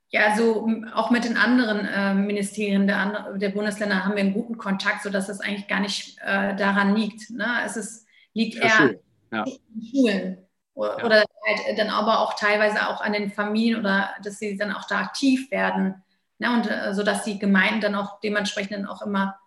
Ja, 0.10 0.28
also 0.28 0.70
auch 0.94 1.12
mit 1.12 1.26
den 1.26 1.36
anderen 1.36 1.86
äh, 1.86 2.14
Ministerien 2.14 2.88
der, 2.88 3.38
der, 3.38 3.50
Bundesländer 3.50 4.06
haben 4.06 4.16
wir 4.16 4.22
einen 4.22 4.34
guten 4.34 4.58
Kontakt, 4.58 5.04
sodass 5.04 5.28
es 5.28 5.42
eigentlich 5.42 5.68
gar 5.68 5.82
nicht 5.82 6.18
äh, 6.20 6.56
daran 6.56 6.96
liegt. 6.96 7.30
Ne? 7.30 7.46
Es 7.66 7.76
ist, 7.76 8.08
liegt 8.34 8.56
ja, 8.56 8.64
eher 8.64 8.70
schön. 8.70 9.00
ja. 9.34 9.44
an 9.44 9.82
Schulen 9.92 10.38
oder, 10.76 11.00
ja. 11.00 11.06
oder 11.06 11.16
halt 11.46 11.78
dann 11.78 11.90
aber 11.90 12.22
auch 12.22 12.36
teilweise 12.36 12.88
auch 12.88 13.02
an 13.02 13.14
den 13.14 13.32
Familien 13.32 13.80
oder 13.80 14.12
dass 14.24 14.40
sie 14.40 14.56
dann 14.56 14.72
auch 14.72 14.88
da 14.88 15.00
aktiv 15.00 15.52
werden. 15.52 16.02
Ne? 16.40 16.54
Und 16.54 16.72
äh, 16.72 16.94
sodass 16.94 17.26
die 17.26 17.38
Gemeinden 17.38 17.82
dann 17.82 17.96
auch 17.96 18.22
dementsprechend 18.22 18.74
dann 18.74 18.86
auch 18.86 19.02
immer 19.02 19.38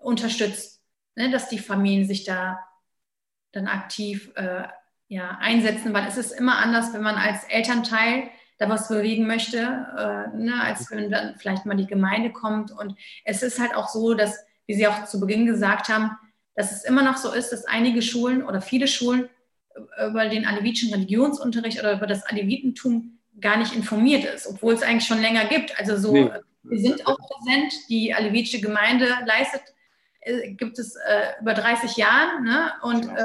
unterstützt 0.00 0.75
ne, 1.16 1.30
dass 1.30 1.48
die 1.48 1.58
Familien 1.58 2.06
sich 2.06 2.24
da 2.24 2.60
dann 3.52 3.66
aktiv 3.66 4.30
äh, 4.36 4.64
ja, 5.08 5.38
einsetzen, 5.40 5.92
weil 5.92 6.06
es 6.06 6.16
ist 6.16 6.32
immer 6.32 6.58
anders, 6.58 6.92
wenn 6.92 7.02
man 7.02 7.16
als 7.16 7.44
Elternteil 7.44 8.28
da 8.58 8.68
was 8.68 8.88
bewegen 8.88 9.26
möchte, 9.26 9.58
äh, 9.58 10.36
ne, 10.36 10.60
als 10.60 10.90
wenn 10.90 11.10
dann 11.10 11.36
vielleicht 11.36 11.66
mal 11.66 11.76
die 11.76 11.86
Gemeinde 11.86 12.30
kommt. 12.30 12.70
Und 12.70 12.96
es 13.24 13.42
ist 13.42 13.58
halt 13.58 13.74
auch 13.74 13.88
so, 13.88 14.14
dass, 14.14 14.38
wie 14.66 14.74
Sie 14.74 14.86
auch 14.86 15.04
zu 15.04 15.20
Beginn 15.20 15.46
gesagt 15.46 15.88
haben, 15.88 16.12
dass 16.54 16.72
es 16.72 16.84
immer 16.84 17.02
noch 17.02 17.16
so 17.16 17.32
ist, 17.32 17.50
dass 17.50 17.66
einige 17.66 18.00
Schulen 18.02 18.42
oder 18.42 18.60
viele 18.60 18.88
Schulen 18.88 19.28
über 20.08 20.26
den 20.28 20.46
alevitischen 20.46 20.92
Religionsunterricht 20.92 21.78
oder 21.78 21.92
über 21.92 22.06
das 22.06 22.24
Alevitentum 22.24 23.18
gar 23.40 23.58
nicht 23.58 23.74
informiert 23.74 24.24
ist, 24.24 24.46
obwohl 24.46 24.72
es 24.72 24.82
eigentlich 24.82 25.06
schon 25.06 25.20
länger 25.20 25.44
gibt. 25.44 25.78
Also 25.78 25.98
so, 25.98 26.12
nee. 26.12 26.30
wir 26.62 26.78
sind 26.80 27.06
auch 27.06 27.18
präsent, 27.18 27.74
die 27.90 28.14
alevitische 28.14 28.62
Gemeinde 28.62 29.06
leistet 29.26 29.62
äh, 30.26 30.52
gibt 30.52 30.78
es 30.78 30.96
äh, 30.96 31.40
über 31.40 31.54
30 31.54 31.96
Jahre. 31.96 32.42
Ne? 32.42 32.72
Und, 32.82 33.08
äh, 33.08 33.24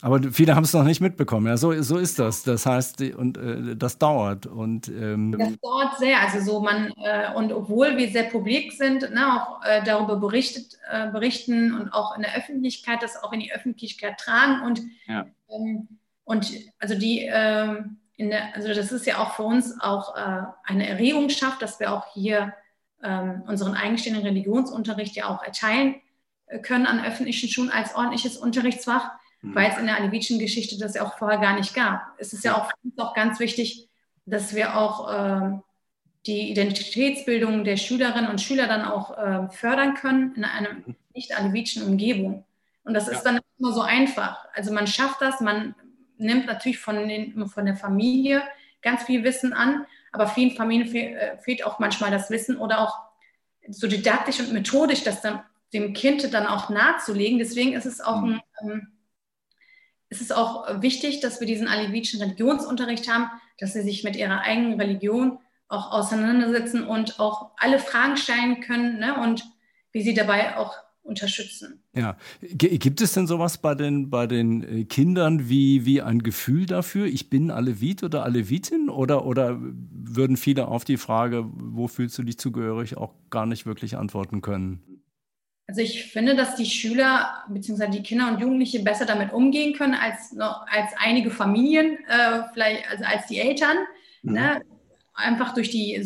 Aber 0.00 0.20
viele 0.32 0.54
haben 0.54 0.64
es 0.64 0.72
noch 0.72 0.84
nicht 0.84 1.00
mitbekommen. 1.00 1.46
Ja, 1.46 1.56
so, 1.56 1.80
so 1.82 1.98
ist 1.98 2.18
das. 2.18 2.42
Das 2.42 2.66
heißt, 2.66 3.02
und 3.02 3.38
äh, 3.38 3.76
das 3.76 3.98
dauert. 3.98 4.46
Und, 4.46 4.88
ähm 4.88 5.36
das 5.38 5.60
dauert 5.60 5.98
sehr. 5.98 6.20
Also 6.20 6.40
so 6.40 6.60
man, 6.60 6.92
äh, 6.96 7.32
und 7.34 7.52
obwohl 7.52 7.96
wir 7.96 8.08
sehr 8.10 8.24
publik 8.24 8.72
sind, 8.72 9.10
ne, 9.12 9.34
auch 9.34 9.64
äh, 9.64 9.82
darüber 9.84 10.16
berichtet, 10.16 10.78
äh, 10.90 11.10
berichten 11.10 11.74
und 11.74 11.90
auch 11.90 12.16
in 12.16 12.22
der 12.22 12.36
Öffentlichkeit, 12.36 13.02
das 13.02 13.22
auch 13.22 13.32
in 13.32 13.40
die 13.40 13.52
Öffentlichkeit 13.52 14.18
tragen. 14.18 14.62
Und, 14.62 14.80
ja. 15.06 15.26
ähm, 15.50 15.88
und 16.24 16.50
also 16.78 16.98
die 16.98 17.28
ähm, 17.30 17.98
der, 18.28 18.54
also 18.54 18.68
das 18.68 18.92
ist 18.92 19.06
ja 19.06 19.18
auch 19.18 19.34
für 19.34 19.44
uns 19.44 19.80
auch 19.80 20.14
äh, 20.16 20.42
eine 20.64 20.88
Erregung 20.88 21.30
schafft, 21.30 21.62
dass 21.62 21.80
wir 21.80 21.92
auch 21.92 22.12
hier 22.12 22.52
ähm, 23.02 23.42
unseren 23.46 23.74
eigenständigen 23.74 24.26
Religionsunterricht 24.26 25.16
ja 25.16 25.28
auch 25.28 25.42
erteilen 25.42 25.96
äh, 26.46 26.58
können 26.58 26.86
an 26.86 27.04
öffentlichen 27.04 27.48
Schulen 27.48 27.70
als 27.70 27.94
ordentliches 27.94 28.36
Unterrichtsfach 28.36 29.10
mhm. 29.42 29.54
weil 29.54 29.70
es 29.70 29.78
in 29.78 29.86
der 29.86 29.96
alevitischen 29.96 30.38
Geschichte 30.38 30.78
das 30.78 30.94
ja 30.94 31.04
auch 31.04 31.18
vorher 31.18 31.38
gar 31.38 31.56
nicht 31.56 31.74
gab. 31.74 32.02
Es 32.18 32.32
ist 32.32 32.44
ja 32.44 32.56
auch, 32.56 32.70
auch 32.98 33.14
ganz 33.14 33.40
wichtig, 33.40 33.88
dass 34.26 34.54
wir 34.54 34.76
auch 34.76 35.12
äh, 35.12 35.58
die 36.26 36.50
Identitätsbildung 36.50 37.64
der 37.64 37.76
Schülerinnen 37.76 38.30
und 38.30 38.40
Schüler 38.40 38.66
dann 38.66 38.84
auch 38.84 39.16
äh, 39.16 39.48
fördern 39.50 39.94
können 39.94 40.34
in 40.34 40.44
einer 40.44 40.74
mhm. 40.74 40.96
nicht 41.14 41.36
alevitischen 41.36 41.84
Umgebung. 41.84 42.44
Und 42.84 42.94
das 42.94 43.08
ist 43.08 43.22
dann 43.22 43.34
nicht 43.34 43.46
immer 43.58 43.72
so 43.72 43.82
einfach. 43.82 44.46
Also 44.54 44.72
man 44.72 44.86
schafft 44.86 45.20
das, 45.20 45.40
man 45.40 45.74
nimmt 46.16 46.46
natürlich 46.46 46.78
von, 46.78 47.08
den, 47.08 47.46
von 47.48 47.66
der 47.66 47.76
Familie 47.76 48.42
ganz 48.82 49.04
viel 49.04 49.22
Wissen 49.24 49.52
an, 49.52 49.86
aber 50.12 50.26
vielen 50.26 50.52
Familien 50.52 50.94
äh, 50.94 51.38
fehlt 51.38 51.64
auch 51.64 51.78
manchmal 51.78 52.10
das 52.10 52.30
Wissen 52.30 52.56
oder 52.56 52.80
auch 52.80 52.98
so 53.68 53.86
didaktisch 53.86 54.40
und 54.40 54.52
methodisch 54.52 55.04
das 55.04 55.22
dann 55.22 55.42
dem 55.72 55.92
Kind 55.92 56.32
dann 56.34 56.46
auch 56.46 56.68
nahezulegen. 56.68 57.38
Deswegen 57.38 57.74
ist 57.74 57.86
es 57.86 58.00
auch 58.00 58.20
mhm. 58.20 58.40
ein, 58.62 58.70
ähm, 58.70 58.88
es 60.08 60.20
ist 60.20 60.34
auch 60.34 60.82
wichtig, 60.82 61.20
dass 61.20 61.38
wir 61.38 61.46
diesen 61.46 61.68
alevitischen 61.68 62.20
Religionsunterricht 62.20 63.08
haben, 63.08 63.30
dass 63.58 63.74
sie 63.74 63.82
sich 63.82 64.02
mit 64.02 64.16
ihrer 64.16 64.40
eigenen 64.40 64.80
Religion 64.80 65.38
auch 65.68 65.92
auseinandersetzen 65.92 66.84
und 66.84 67.20
auch 67.20 67.52
alle 67.56 67.78
Fragen 67.78 68.16
stellen 68.16 68.60
können 68.60 68.98
ne, 68.98 69.20
und 69.20 69.44
wie 69.92 70.02
sie 70.02 70.14
dabei 70.14 70.56
auch 70.56 70.74
unterstützen. 71.02 71.82
Ja, 71.94 72.16
gibt 72.40 73.00
es 73.00 73.12
denn 73.12 73.26
sowas 73.26 73.58
bei 73.58 73.74
den, 73.74 74.10
bei 74.10 74.26
den 74.26 74.62
äh, 74.62 74.84
Kindern 74.84 75.48
wie, 75.48 75.84
wie 75.84 76.02
ein 76.02 76.22
Gefühl 76.22 76.66
dafür, 76.66 77.06
ich 77.06 77.30
bin 77.30 77.50
Alevit 77.50 78.02
oder 78.02 78.24
Alevitin? 78.24 78.88
Oder, 78.88 79.26
oder 79.26 79.58
würden 79.60 80.36
viele 80.36 80.68
auf 80.68 80.84
die 80.84 80.96
Frage, 80.96 81.44
wo 81.52 81.88
fühlst 81.88 82.16
du 82.18 82.22
dich 82.22 82.38
zugehörig, 82.38 82.96
auch 82.96 83.14
gar 83.30 83.46
nicht 83.46 83.66
wirklich 83.66 83.96
antworten 83.96 84.40
können? 84.40 85.00
Also 85.70 85.82
ich 85.82 86.06
finde, 86.06 86.34
dass 86.34 86.56
die 86.56 86.66
Schüler 86.66 87.44
bzw. 87.48 87.88
die 87.90 88.02
Kinder 88.02 88.28
und 88.28 88.40
Jugendliche 88.40 88.82
besser 88.82 89.06
damit 89.06 89.32
umgehen 89.32 89.72
können 89.74 89.94
als, 89.94 90.32
noch, 90.32 90.66
als 90.66 90.90
einige 90.98 91.30
Familien, 91.30 91.96
äh, 92.08 92.42
vielleicht 92.52 92.90
also 92.90 93.04
als 93.04 93.26
die 93.28 93.38
Eltern. 93.38 93.76
Mhm. 94.22 94.32
Ne? 94.32 94.62
Einfach 95.14 95.54
durch 95.54 95.70
die, 95.70 96.02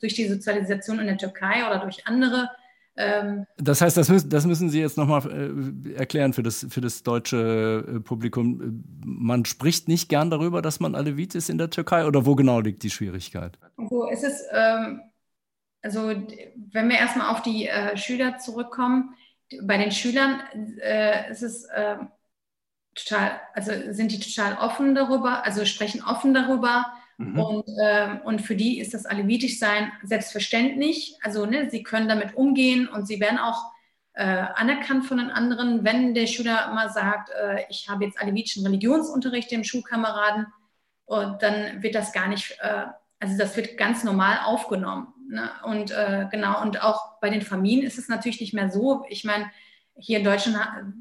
durch 0.00 0.14
die 0.14 0.28
Sozialisation 0.28 0.98
in 0.98 1.06
der 1.06 1.18
Türkei 1.18 1.66
oder 1.66 1.80
durch 1.80 2.06
andere. 2.06 2.48
Ähm 2.96 3.46
das 3.56 3.80
heißt, 3.80 3.96
das 3.96 4.08
müssen, 4.08 4.30
das 4.30 4.46
müssen 4.46 4.70
Sie 4.70 4.80
jetzt 4.80 4.96
nochmal 4.96 5.22
äh, 5.30 5.94
erklären 5.94 6.32
für 6.32 6.42
das, 6.42 6.66
für 6.68 6.80
das 6.80 7.02
deutsche 7.02 7.84
äh, 7.88 8.00
Publikum. 8.00 8.84
Man 9.04 9.44
spricht 9.44 9.88
nicht 9.88 10.08
gern 10.08 10.30
darüber, 10.30 10.62
dass 10.62 10.80
man 10.80 10.94
Alevit 10.94 11.34
ist 11.34 11.50
in 11.50 11.58
der 11.58 11.70
Türkei 11.70 12.06
oder 12.06 12.26
wo 12.26 12.34
genau 12.34 12.60
liegt 12.60 12.82
die 12.82 12.90
Schwierigkeit? 12.90 13.58
Also 13.76 14.08
es 14.10 14.22
ist. 14.22 14.44
Ähm, 14.52 15.00
also 15.82 16.08
wenn 16.08 16.88
wir 16.88 16.96
erstmal 16.96 17.28
auf 17.28 17.42
die 17.42 17.68
äh, 17.68 17.94
Schüler 17.98 18.38
zurückkommen, 18.38 19.14
bei 19.62 19.76
den 19.76 19.92
Schülern 19.92 20.40
äh, 20.80 21.30
ist 21.30 21.42
es 21.42 21.64
äh, 21.66 21.96
total, 22.94 23.40
also 23.52 23.70
sind 23.92 24.10
die 24.10 24.18
total 24.18 24.56
offen 24.56 24.94
darüber, 24.94 25.44
also 25.44 25.66
sprechen 25.66 26.02
offen 26.02 26.32
darüber. 26.32 26.86
Mhm. 27.18 27.38
Und, 27.38 27.64
ähm, 27.82 28.20
und 28.24 28.42
für 28.42 28.56
die 28.56 28.80
ist 28.80 28.94
das 28.94 29.06
Alevitisch-Sein 29.06 29.92
selbstverständlich. 30.02 31.16
Also 31.22 31.46
ne, 31.46 31.70
sie 31.70 31.82
können 31.82 32.08
damit 32.08 32.34
umgehen 32.36 32.88
und 32.88 33.06
sie 33.06 33.20
werden 33.20 33.38
auch 33.38 33.72
äh, 34.14 34.24
anerkannt 34.24 35.06
von 35.06 35.18
den 35.18 35.30
anderen. 35.30 35.84
Wenn 35.84 36.14
der 36.14 36.26
Schüler 36.26 36.68
immer 36.70 36.88
sagt, 36.88 37.30
äh, 37.30 37.64
ich 37.68 37.88
habe 37.88 38.04
jetzt 38.04 38.20
alevitischen 38.20 38.64
Religionsunterricht 38.64 39.50
dem 39.50 39.64
Schulkameraden, 39.64 40.46
und 41.06 41.42
dann 41.42 41.82
wird 41.82 41.94
das 41.94 42.12
gar 42.12 42.28
nicht, 42.28 42.56
äh, 42.60 42.86
also 43.20 43.38
das 43.38 43.56
wird 43.56 43.76
ganz 43.76 44.04
normal 44.04 44.40
aufgenommen. 44.44 45.08
Ne? 45.28 45.50
Und 45.64 45.90
äh, 45.90 46.26
genau, 46.30 46.62
und 46.62 46.82
auch 46.82 47.20
bei 47.20 47.30
den 47.30 47.42
Familien 47.42 47.84
ist 47.84 47.98
es 47.98 48.08
natürlich 48.08 48.40
nicht 48.40 48.54
mehr 48.54 48.70
so. 48.70 49.04
Ich 49.08 49.24
meine, 49.24 49.50
hier 49.96 50.18
in 50.18 50.24
Deutschland 50.24 50.58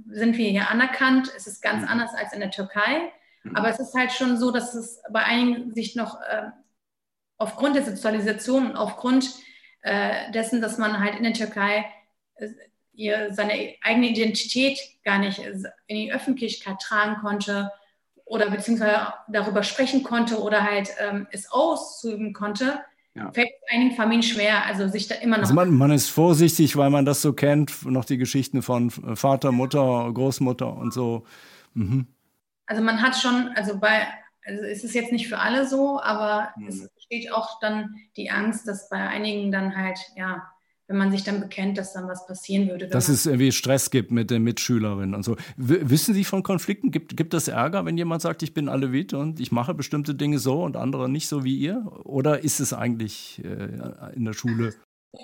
sind 0.09 0.37
wir 0.37 0.49
hier 0.49 0.69
anerkannt. 0.69 1.31
Es 1.35 1.47
ist 1.47 1.61
ganz 1.61 1.83
mhm. 1.83 1.87
anders 1.89 2.13
als 2.13 2.33
in 2.33 2.39
der 2.39 2.51
Türkei. 2.51 3.11
Aber 3.53 3.69
es 3.69 3.79
ist 3.79 3.93
halt 3.93 4.11
schon 4.11 4.37
so, 4.37 4.51
dass 4.51 4.73
es 4.73 5.01
bei 5.11 5.23
einigen 5.23 5.73
sich 5.73 5.95
noch 5.95 6.21
äh, 6.21 6.49
aufgrund 7.37 7.75
der 7.75 7.83
Sozialisation 7.83 8.71
und 8.71 8.77
aufgrund 8.77 9.29
äh, 9.81 10.31
dessen, 10.31 10.61
dass 10.61 10.77
man 10.77 10.99
halt 10.99 11.15
in 11.15 11.23
der 11.23 11.33
Türkei 11.33 11.85
äh, 12.35 12.47
ihr, 12.93 13.33
seine 13.33 13.75
eigene 13.81 14.09
Identität 14.09 14.79
gar 15.03 15.19
nicht 15.19 15.39
in 15.39 15.95
die 15.95 16.13
Öffentlichkeit 16.13 16.79
tragen 16.79 17.17
konnte 17.21 17.71
oder 18.25 18.49
beziehungsweise 18.49 19.13
darüber 19.27 19.63
sprechen 19.63 20.03
konnte 20.03 20.41
oder 20.41 20.63
halt 20.63 20.89
ähm, 20.99 21.27
es 21.31 21.51
auszuüben 21.51 22.33
konnte, 22.33 22.79
ja. 23.15 23.31
fällt 23.31 23.49
einigen 23.69 23.95
Familien 23.95 24.23
schwer, 24.23 24.65
also 24.65 24.87
sich 24.87 25.07
da 25.07 25.15
immer 25.15 25.37
noch. 25.37 25.43
Also 25.43 25.53
man, 25.53 25.71
man, 25.71 25.91
ist 25.91 26.09
vorsichtig, 26.09 26.77
weil 26.77 26.89
man 26.89 27.05
das 27.05 27.21
so 27.21 27.33
kennt, 27.33 27.85
noch 27.85 28.05
die 28.05 28.17
Geschichten 28.17 28.61
von 28.61 28.89
Vater, 28.89 29.51
Mutter, 29.51 30.09
Großmutter 30.13 30.71
und 30.71 30.93
so. 30.93 31.25
Mhm. 31.73 32.07
Also 32.65 32.81
man 32.81 33.01
hat 33.01 33.15
schon, 33.15 33.49
also 33.55 33.79
bei, 33.79 34.07
also 34.45 34.63
es 34.63 34.83
ist 34.83 34.95
jetzt 34.95 35.11
nicht 35.11 35.27
für 35.27 35.39
alle 35.39 35.67
so, 35.67 35.99
aber 36.01 36.53
mhm. 36.57 36.67
es 36.67 36.89
besteht 36.93 37.31
auch 37.31 37.59
dann 37.59 37.95
die 38.17 38.29
Angst, 38.29 38.67
dass 38.67 38.89
bei 38.89 38.97
einigen 38.97 39.51
dann 39.51 39.75
halt, 39.75 39.99
ja, 40.15 40.43
wenn 40.87 40.97
man 40.97 41.11
sich 41.11 41.23
dann 41.23 41.39
bekennt, 41.39 41.77
dass 41.77 41.93
dann 41.93 42.07
was 42.07 42.27
passieren 42.27 42.67
würde. 42.67 42.87
Dass 42.87 43.07
es 43.07 43.25
irgendwie 43.25 43.51
Stress 43.51 43.89
gibt 43.89 44.11
mit 44.11 44.29
den 44.29 44.43
Mitschülerinnen 44.43 45.15
und 45.15 45.23
so. 45.23 45.37
W 45.55 45.79
wissen 45.83 46.13
Sie 46.13 46.25
von 46.25 46.43
Konflikten? 46.43 46.91
Gibt, 46.91 47.15
gibt 47.15 47.33
es 47.33 47.47
Ärger, 47.47 47.85
wenn 47.85 47.97
jemand 47.97 48.21
sagt, 48.21 48.43
ich 48.43 48.53
bin 48.53 48.67
Alevit 48.67 49.13
und 49.13 49.39
ich 49.39 49.51
mache 49.51 49.73
bestimmte 49.73 50.13
Dinge 50.13 50.39
so 50.39 50.61
und 50.61 50.75
andere 50.75 51.09
nicht 51.09 51.27
so 51.27 51.43
wie 51.43 51.57
ihr? 51.57 51.85
Oder 52.03 52.43
ist 52.43 52.59
es 52.59 52.73
eigentlich 52.73 53.41
äh, 53.45 54.13
in 54.13 54.25
der 54.25 54.33
Schule? 54.33 54.73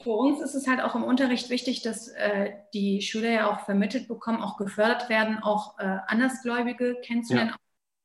Für 0.03 0.11
uns 0.11 0.39
ist 0.41 0.53
es 0.53 0.67
halt 0.67 0.81
auch 0.81 0.95
im 0.95 1.03
Unterricht 1.03 1.49
wichtig, 1.49 1.81
dass 1.81 2.09
äh, 2.09 2.51
die 2.73 3.01
Schüler 3.01 3.31
ja 3.31 3.51
auch 3.51 3.61
vermittelt 3.61 4.07
bekommen, 4.07 4.41
auch 4.41 4.57
gefördert 4.57 5.09
werden, 5.09 5.39
auch 5.39 5.79
äh, 5.79 5.97
Andersgläubige 6.05 6.97
kennenzulernen, 7.01 7.55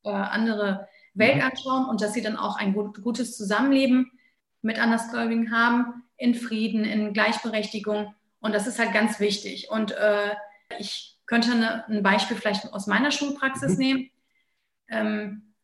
ja. 0.05 0.11
auch, 0.11 0.15
äh, 0.15 0.23
andere 0.23 0.89
Welt 1.13 1.37
mhm. 1.37 1.43
anschauen 1.43 1.85
und 1.87 2.01
dass 2.01 2.15
sie 2.15 2.23
dann 2.23 2.37
auch 2.37 2.57
ein 2.57 2.73
gut, 2.73 3.03
gutes 3.03 3.37
Zusammenleben 3.37 4.11
mit 4.63 4.79
Andersgläubigen 4.79 5.53
haben 5.53 6.05
in 6.17 6.35
Frieden, 6.35 6.85
in 6.85 7.13
Gleichberechtigung. 7.13 8.15
Und 8.41 8.55
das 8.55 8.67
ist 8.67 8.79
halt 8.79 8.95
ganz 8.95 9.21
wichtig. 9.21 9.71
Und 9.71 9.93
äh, 9.93 10.35
ich 10.79 11.19
könnte 11.27 11.53
eine, 11.53 11.87
ein 11.87 12.03
Beispiel 12.03 12.37
vielleicht 12.37 12.73
aus 12.73 12.87
meiner 12.87 13.11
Schulpraxis 13.11 13.73
mhm. 13.73 13.79
nehmen. 13.79 14.11
Ähm, 14.89 15.55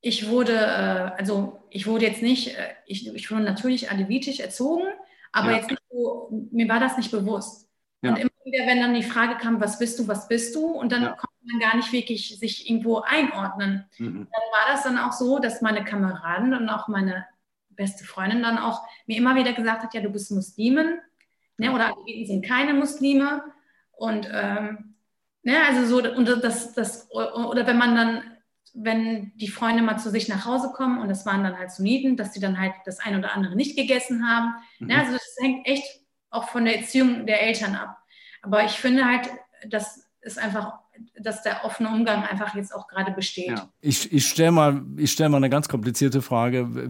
ich 0.00 0.28
wurde, 0.28 0.54
äh, 0.54 1.18
also 1.18 1.64
ich 1.70 1.86
wurde 1.86 2.06
jetzt 2.06 2.22
nicht, 2.22 2.56
äh, 2.56 2.74
ich, 2.86 3.12
ich 3.12 3.30
wurde 3.30 3.42
natürlich 3.42 3.90
alevitisch 3.90 4.38
erzogen, 4.38 4.86
aber 5.34 5.50
ja. 5.50 5.56
jetzt 5.56 5.74
so, 5.90 6.48
mir 6.52 6.68
war 6.68 6.78
das 6.78 6.96
nicht 6.96 7.10
bewusst. 7.10 7.68
Ja. 8.02 8.10
Und 8.10 8.18
immer 8.18 8.30
wieder, 8.44 8.66
wenn 8.66 8.80
dann 8.80 8.94
die 8.94 9.02
Frage 9.02 9.36
kam, 9.36 9.60
was 9.60 9.78
bist 9.78 9.98
du, 9.98 10.06
was 10.06 10.28
bist 10.28 10.54
du? 10.54 10.66
Und 10.66 10.92
dann 10.92 11.02
ja. 11.02 11.08
konnte 11.08 11.36
man 11.42 11.60
gar 11.60 11.76
nicht 11.76 11.92
wirklich 11.92 12.38
sich 12.38 12.70
irgendwo 12.70 13.00
einordnen. 13.00 13.84
Mhm. 13.98 14.28
Dann 14.30 14.42
war 14.52 14.72
das 14.72 14.84
dann 14.84 14.96
auch 14.96 15.12
so, 15.12 15.40
dass 15.40 15.60
meine 15.60 15.84
Kameraden 15.84 16.54
und 16.54 16.68
auch 16.68 16.86
meine 16.86 17.26
beste 17.70 18.04
Freundin 18.04 18.42
dann 18.42 18.58
auch 18.58 18.82
mir 19.06 19.16
immer 19.16 19.34
wieder 19.34 19.52
gesagt 19.52 19.82
hat, 19.82 19.92
ja, 19.92 20.00
du 20.00 20.10
bist 20.10 20.30
Muslimin, 20.30 21.00
ne, 21.56 21.72
oder 21.72 21.86
Aleviten 21.86 22.26
sind 22.26 22.46
keine 22.46 22.72
Muslime. 22.72 23.42
Und 23.90 24.28
ähm, 24.30 24.94
ne, 25.42 25.56
also 25.66 25.84
so, 25.84 26.08
und 26.08 26.26
das, 26.44 26.74
das, 26.74 27.10
oder 27.10 27.66
wenn 27.66 27.78
man 27.78 27.96
dann, 27.96 28.22
wenn 28.74 29.32
die 29.36 29.48
Freunde 29.48 29.82
mal 29.82 29.98
zu 29.98 30.10
sich 30.10 30.28
nach 30.28 30.44
Hause 30.44 30.72
kommen 30.74 31.00
und 31.00 31.08
das 31.08 31.24
waren 31.24 31.44
dann 31.44 31.58
halt 31.58 31.70
Sunniten, 31.70 32.16
dass 32.16 32.32
die 32.32 32.40
dann 32.40 32.58
halt 32.58 32.72
das 32.84 32.98
ein 32.98 33.16
oder 33.16 33.34
andere 33.34 33.54
nicht 33.56 33.76
gegessen 33.76 34.28
haben. 34.28 34.54
Mhm. 34.80 34.88
Ne, 34.88 34.98
also 34.98 35.12
das 35.12 35.36
hängt 35.40 35.66
echt 35.66 36.00
auch 36.30 36.48
von 36.48 36.64
der 36.64 36.80
Erziehung 36.80 37.26
der 37.26 37.42
Eltern 37.42 37.76
ab. 37.76 37.96
Aber 38.42 38.64
ich 38.64 38.72
finde 38.72 39.06
halt, 39.06 39.30
das 39.68 40.10
ist 40.20 40.38
einfach 40.38 40.84
dass 41.18 41.42
der 41.42 41.64
offene 41.64 41.88
Umgang 41.88 42.22
einfach 42.22 42.54
jetzt 42.54 42.74
auch 42.74 42.86
gerade 42.86 43.12
besteht. 43.12 43.50
Ja. 43.50 43.68
Ich, 43.80 44.12
ich 44.12 44.26
stelle 44.26 44.52
mal, 44.52 44.82
stell 45.04 45.28
mal 45.28 45.38
eine 45.38 45.50
ganz 45.50 45.68
komplizierte 45.68 46.22
Frage. 46.22 46.88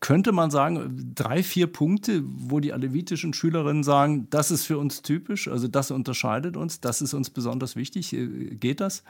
Könnte 0.00 0.32
man 0.32 0.50
sagen, 0.50 1.12
drei, 1.14 1.42
vier 1.42 1.66
Punkte, 1.66 2.22
wo 2.24 2.60
die 2.60 2.72
alevitischen 2.72 3.34
Schülerinnen 3.34 3.82
sagen, 3.82 4.28
das 4.30 4.50
ist 4.50 4.64
für 4.64 4.78
uns 4.78 5.02
typisch, 5.02 5.48
also 5.48 5.68
das 5.68 5.90
unterscheidet 5.90 6.56
uns, 6.56 6.80
das 6.80 7.02
ist 7.02 7.14
uns 7.14 7.30
besonders 7.30 7.76
wichtig? 7.76 8.12
Äh, 8.12 8.54
geht 8.54 8.80
das? 8.80 9.02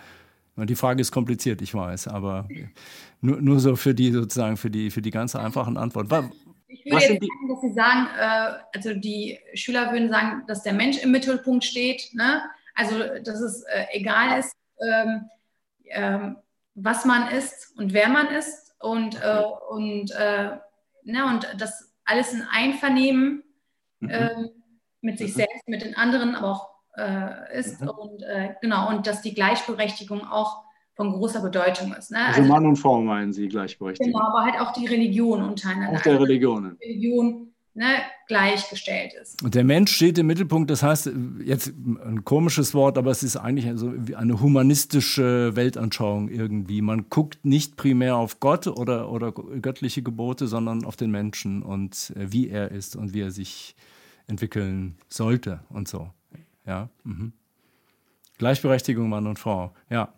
Die 0.57 0.75
Frage 0.75 1.01
ist 1.01 1.13
kompliziert, 1.13 1.63
ich 1.63 1.75
weiß, 1.75 2.09
aber 2.09 2.47
nur, 3.21 3.41
nur 3.41 3.59
so 3.59 3.75
für 3.75 3.95
die 3.95 4.13
sozusagen, 4.13 4.57
für 4.57 4.71
die, 4.71 4.91
für 4.91 5.01
die 5.01 5.11
ganz 5.11 5.35
einfachen 5.35 5.77
Antworten. 5.77 6.33
Ich 6.69 6.85
würde 6.85 7.05
jetzt 7.05 7.23
sagen, 7.23 7.49
dass 7.49 7.61
Sie 7.61 7.73
sagen, 7.73 8.07
äh, 8.19 8.59
also 8.75 8.95
die 8.95 9.39
Schüler 9.55 9.93
würden 9.93 10.11
sagen, 10.11 10.43
dass 10.47 10.63
der 10.63 10.73
Mensch 10.73 10.99
im 10.99 11.11
Mittelpunkt 11.11 11.65
steht, 11.65 12.11
ne? 12.13 12.43
Also, 12.75 12.99
dass 13.23 13.41
es 13.41 13.63
äh, 13.65 13.87
egal 13.93 14.39
ist, 14.39 14.55
ähm, 14.81 15.29
ähm, 15.91 16.37
was 16.75 17.05
man 17.05 17.29
ist 17.29 17.77
und 17.77 17.93
wer 17.93 18.09
man 18.09 18.29
ist 18.29 18.75
und, 18.81 19.23
äh, 19.23 19.43
und, 19.71 20.11
äh, 20.13 20.57
ne, 21.05 21.27
und 21.27 21.47
das 21.59 21.93
alles 22.05 22.33
in 22.33 22.43
Einvernehmen 22.51 23.45
mhm. 24.01 24.09
äh, 24.09 24.49
mit 25.03 25.19
sich 25.19 25.35
selbst, 25.35 25.69
mit 25.69 25.83
den 25.83 25.97
anderen, 25.97 26.35
aber 26.35 26.51
auch 26.51 26.72
äh, 26.97 27.59
ist 27.59 27.81
mhm. 27.81 27.89
und 27.89 28.23
äh, 28.23 28.55
genau 28.61 28.89
und 28.89 29.07
dass 29.07 29.23
die 29.23 29.35
Gleichberechtigung 29.35 30.27
auch 30.27 30.65
von 30.95 31.13
großer 31.13 31.41
Bedeutung 31.41 31.95
ist. 31.95 32.11
Ne? 32.11 32.19
Also, 32.19 32.41
also, 32.41 32.53
Mann 32.53 32.67
und 32.67 32.77
Frau 32.77 33.01
meinen 33.01 33.33
Sie 33.33 33.49
Gleichberechtigung. 33.49 34.13
Genau, 34.13 34.27
aber 34.27 34.45
halt 34.45 34.61
auch 34.61 34.73
die 34.73 34.87
Religion 34.87 35.43
untereinander. 35.43 35.99
Auch 35.99 36.03
der 36.03 36.21
Religionen. 36.21 36.77
Religion 36.83 37.53
ne, 37.75 37.87
gleichgestellt 38.27 39.15
ist. 39.21 39.43
Und 39.43 39.55
der 39.55 39.65
Mensch 39.65 39.95
steht 39.95 40.19
im 40.19 40.27
Mittelpunkt, 40.27 40.71
das 40.71 40.83
heißt, 40.83 41.11
jetzt 41.45 41.69
ein 41.69 42.25
komisches 42.25 42.75
Wort, 42.75 42.99
aber 42.99 43.11
es 43.11 43.23
ist 43.23 43.37
eigentlich 43.37 43.71
so 43.77 43.93
eine 44.17 44.41
humanistische 44.41 45.57
Weltanschauung 45.57 46.29
irgendwie. 46.29 46.83
Man 46.83 47.07
guckt 47.09 47.45
nicht 47.45 47.77
primär 47.77 48.17
auf 48.17 48.41
Gott 48.41 48.67
oder, 48.67 49.11
oder 49.11 49.33
göttliche 49.33 50.03
Gebote, 50.03 50.47
sondern 50.47 50.85
auf 50.85 50.97
den 50.97 51.11
Menschen 51.11 51.63
und 51.63 52.13
äh, 52.17 52.33
wie 52.33 52.49
er 52.49 52.71
ist 52.71 52.97
und 52.97 53.15
wie 53.15 53.23
er 53.23 53.31
sich 53.31 53.75
entwickeln 54.27 54.97
sollte 55.09 55.61
und 55.69 55.89
so. 55.89 56.11
Ja. 56.67 56.89
Mhm. 57.05 57.33
Gleichberechtigung 58.39 59.09
Mann 59.09 59.27
und 59.27 59.39
Frau. 59.39 59.75
Ja. 59.89 60.13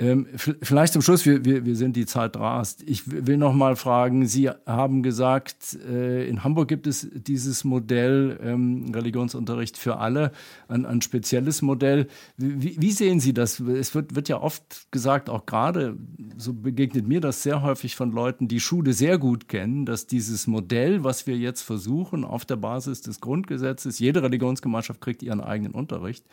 Ähm, 0.00 0.26
vielleicht 0.34 0.94
zum 0.94 1.02
Schluss, 1.02 1.26
wir, 1.26 1.44
wir, 1.44 1.66
wir 1.66 1.76
sind 1.76 1.94
die 1.94 2.06
Zeit 2.06 2.36
rast. 2.36 2.82
Ich 2.86 3.02
will 3.10 3.36
noch 3.36 3.52
mal 3.52 3.76
fragen, 3.76 4.26
Sie 4.26 4.48
haben 4.48 5.02
gesagt, 5.02 5.78
äh, 5.86 6.26
in 6.26 6.42
Hamburg 6.42 6.68
gibt 6.68 6.86
es 6.86 7.06
dieses 7.12 7.64
Modell 7.64 8.38
ähm, 8.42 8.90
Religionsunterricht 8.94 9.76
für 9.76 9.98
alle, 9.98 10.32
ein, 10.68 10.86
ein 10.86 11.02
spezielles 11.02 11.60
Modell. 11.60 12.06
Wie, 12.38 12.80
wie, 12.80 12.92
sehen 12.92 13.20
Sie 13.20 13.34
das? 13.34 13.60
Es 13.60 13.94
wird, 13.94 14.14
wird 14.14 14.30
ja 14.30 14.40
oft 14.40 14.90
gesagt, 14.90 15.28
auch 15.28 15.44
gerade, 15.44 15.98
so 16.38 16.54
begegnet 16.54 17.06
mir 17.06 17.20
das 17.20 17.42
sehr 17.42 17.60
häufig 17.60 17.94
von 17.94 18.10
Leuten, 18.10 18.48
die 18.48 18.60
Schule 18.60 18.94
sehr 18.94 19.18
gut 19.18 19.48
kennen, 19.48 19.84
dass 19.84 20.06
dieses 20.06 20.46
Modell, 20.46 21.04
was 21.04 21.26
wir 21.26 21.36
jetzt 21.36 21.60
versuchen, 21.60 22.24
auf 22.24 22.46
der 22.46 22.56
Basis 22.56 23.02
des 23.02 23.20
Grundgesetzes, 23.20 23.98
jede 23.98 24.22
Religionsgemeinschaft 24.22 25.02
kriegt 25.02 25.22
ihren 25.22 25.42
eigenen 25.42 25.72
Unterricht, 25.72 26.24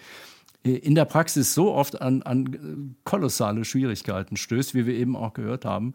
in 0.76 0.96
der 0.96 1.06
Praxis 1.06 1.54
so 1.54 1.74
oft 1.74 2.02
an, 2.02 2.22
an 2.24 2.96
kolossale 3.04 3.66
Schwierigkeiten 3.66 4.38
stößt, 4.38 4.76
wie 4.76 4.86
wir 4.86 4.96
eben 4.96 5.16
auch 5.16 5.34
gehört 5.34 5.66
haben, 5.66 5.94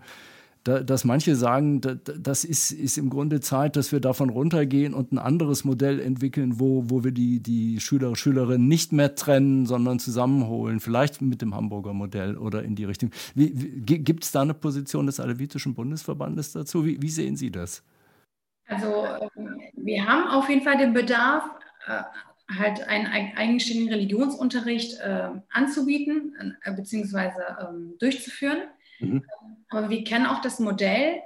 da, 0.64 0.80
dass 0.80 1.04
manche 1.04 1.34
sagen, 1.34 1.80
da, 1.80 1.94
das 1.94 2.44
ist, 2.44 2.70
ist 2.70 2.96
im 2.96 3.10
Grunde 3.10 3.40
Zeit, 3.40 3.74
dass 3.76 3.90
wir 3.90 3.98
davon 3.98 4.30
runtergehen 4.30 4.94
und 4.94 5.12
ein 5.12 5.18
anderes 5.18 5.64
Modell 5.64 5.98
entwickeln, 5.98 6.60
wo, 6.60 6.84
wo 6.88 7.02
wir 7.02 7.10
die, 7.10 7.40
die 7.40 7.80
Schüler, 7.80 8.14
Schülerinnen 8.14 8.68
nicht 8.68 8.92
mehr 8.92 9.14
trennen, 9.16 9.66
sondern 9.66 9.98
zusammenholen, 9.98 10.78
vielleicht 10.78 11.20
mit 11.20 11.42
dem 11.42 11.54
Hamburger 11.54 11.92
Modell 11.92 12.36
oder 12.36 12.62
in 12.62 12.76
die 12.76 12.84
Richtung. 12.84 13.10
Gibt 13.34 14.24
es 14.24 14.30
da 14.30 14.42
eine 14.42 14.54
Position 14.54 15.06
des 15.06 15.18
Alevitischen 15.18 15.74
Bundesverbandes 15.74 16.52
dazu? 16.52 16.84
Wie, 16.84 17.02
wie 17.02 17.10
sehen 17.10 17.36
Sie 17.36 17.50
das? 17.50 17.82
Also 18.66 19.04
ähm, 19.36 19.60
wir 19.74 20.06
haben 20.06 20.28
auf 20.28 20.48
jeden 20.48 20.62
Fall 20.62 20.78
den 20.78 20.92
Bedarf, 20.92 21.44
äh, 21.86 22.02
halt 22.58 22.86
einen 22.88 23.06
eigenständigen 23.06 23.92
Religionsunterricht 23.92 25.00
äh, 25.00 25.28
anzubieten 25.50 26.56
äh, 26.62 26.72
beziehungsweise 26.72 27.56
ähm, 27.60 27.94
durchzuführen. 27.98 28.62
Mhm. 29.00 29.24
Aber 29.68 29.90
wir 29.90 30.04
kennen 30.04 30.26
auch 30.26 30.40
das 30.40 30.58
Modell 30.58 31.20